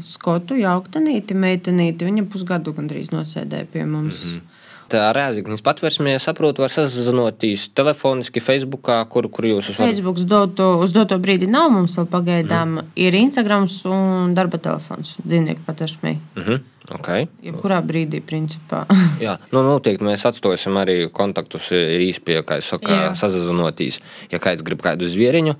[0.00, 2.08] skotu jauktanīti, meitenīti.
[2.08, 4.24] Viņa pusgadu gandrīz nosēdēja pie mums.
[4.24, 4.56] Mm -hmm.
[4.86, 9.82] Tā Rēzaknis patvērsmē, saprotu, var sazinoties telefoniski, Facebookā, kur, kur jūs esat.
[9.82, 12.76] Facebook doto, uz doto brīdi nav mums vēl pagaidām.
[12.76, 12.92] Mm.
[13.02, 16.12] Ir Instagram un darba telefons dzīvnieku patvērsmē.
[16.36, 16.60] Uh -huh.
[17.00, 17.26] okay.
[17.42, 18.84] Jebkurā brīdī, principā.
[19.26, 21.68] Jā, nu, noteikti mēs atstāsim arī kontaktus
[22.24, 23.14] pie, kā jau saka, Jā.
[23.14, 25.56] sazinoties, ja kāds grib kādu zvieriņu.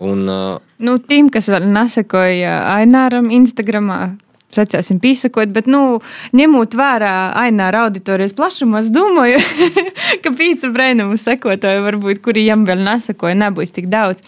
[0.00, 4.14] Un, uh, Nu, tiem, kas vēl nesakoja Aināram Instagramā,
[4.54, 6.00] sacāsim, pīsakot, bet, nu,
[6.36, 9.42] ņemot vērā Aināra auditorijas plašumu, es domāju,
[10.24, 14.24] ka pīca brainumu sekotāju varbūt, kuri jam vēl nesakoja, nebūs tik daudz.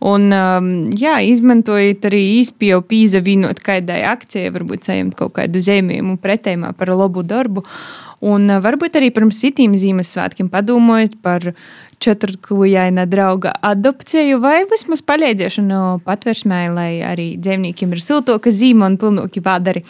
[0.00, 6.72] Un, um, jā, izmantojot arī īspēju pīzavīnot kādai akcijai, varbūt saņemt kaut kādu zīmējumu pretējumā
[6.80, 7.66] par labu darbu.
[8.20, 11.52] Un varbūt arī pirms citiem Ziemassvētkiem padomājot par
[12.00, 19.42] četrklujaina drauga adopciju vai vismaz palīdzēšanu patversmē, lai arī dzīvniekiem ir siltoka zīme un pilnīgi
[19.44, 19.82] pādari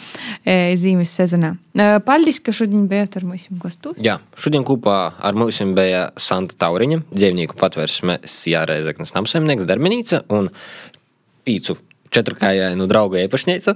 [0.43, 1.53] e, zīmes sezonā.
[1.71, 3.99] E, Paldies, ka šodien bijāt ar mums gastos.
[4.03, 10.51] jā, šodien kopā ar mums bija Santa Tauriņa, dzīvnieku patvērsme Sijārēzeknas namsaimnieks Darmenīca un
[11.47, 11.79] pīcu
[12.11, 13.75] četrkājainu draugu īpašniece.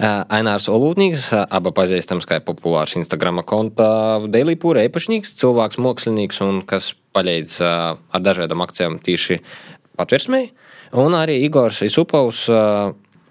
[0.00, 6.92] Ainārs Olūtnīgs, aba pazīstams kā populārs Instagram konta Daily Pūra īpašnieks, cilvēks, mākslinieks un kas
[7.14, 9.40] palīdz ar dažādām akcijām tieši
[9.98, 10.48] patvērsmei.
[10.94, 12.46] Un arī Igors Isupovs,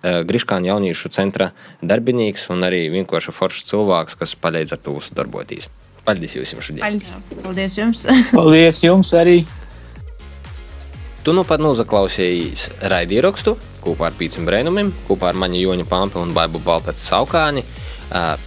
[0.04, 5.70] Griškāņu jauniešu centra darbinīgs un arī vienkārši foršs cilvēks, kas palīdz ar to darboties.
[6.04, 6.84] Paldies jums šodien!
[6.84, 7.16] Paldies!
[7.46, 8.04] Paldies jums!
[8.34, 9.38] Paldies jums arī!
[11.24, 13.54] Tu nu pat noklausījies raidierakstu
[13.84, 17.64] kopā ar Pīciem Brēnumiem, kopā ar mani Joņu Pampu un Baibu Baltacu Saukāni.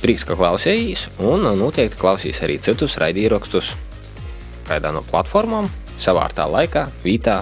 [0.02, 3.72] Prieks, ka klausījāties, un noteikti klausīs arī citus raidierakstus
[4.68, 7.38] kādā no platformām, savā laikā, vītā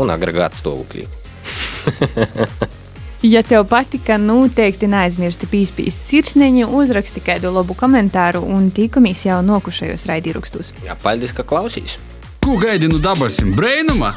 [0.00, 1.08] un agregāta stāvoklī.
[3.22, 10.08] Ja tev patika, noteikti neaizmirsti pīspīst sirsniņu, uzraksti kādu labu komentāru un tikamies jau nokušajos
[10.10, 10.72] raidījumus.
[10.82, 12.00] Jā, paldies, ka klausīs!
[12.42, 14.16] Ko gaidi no dabasim brainuma?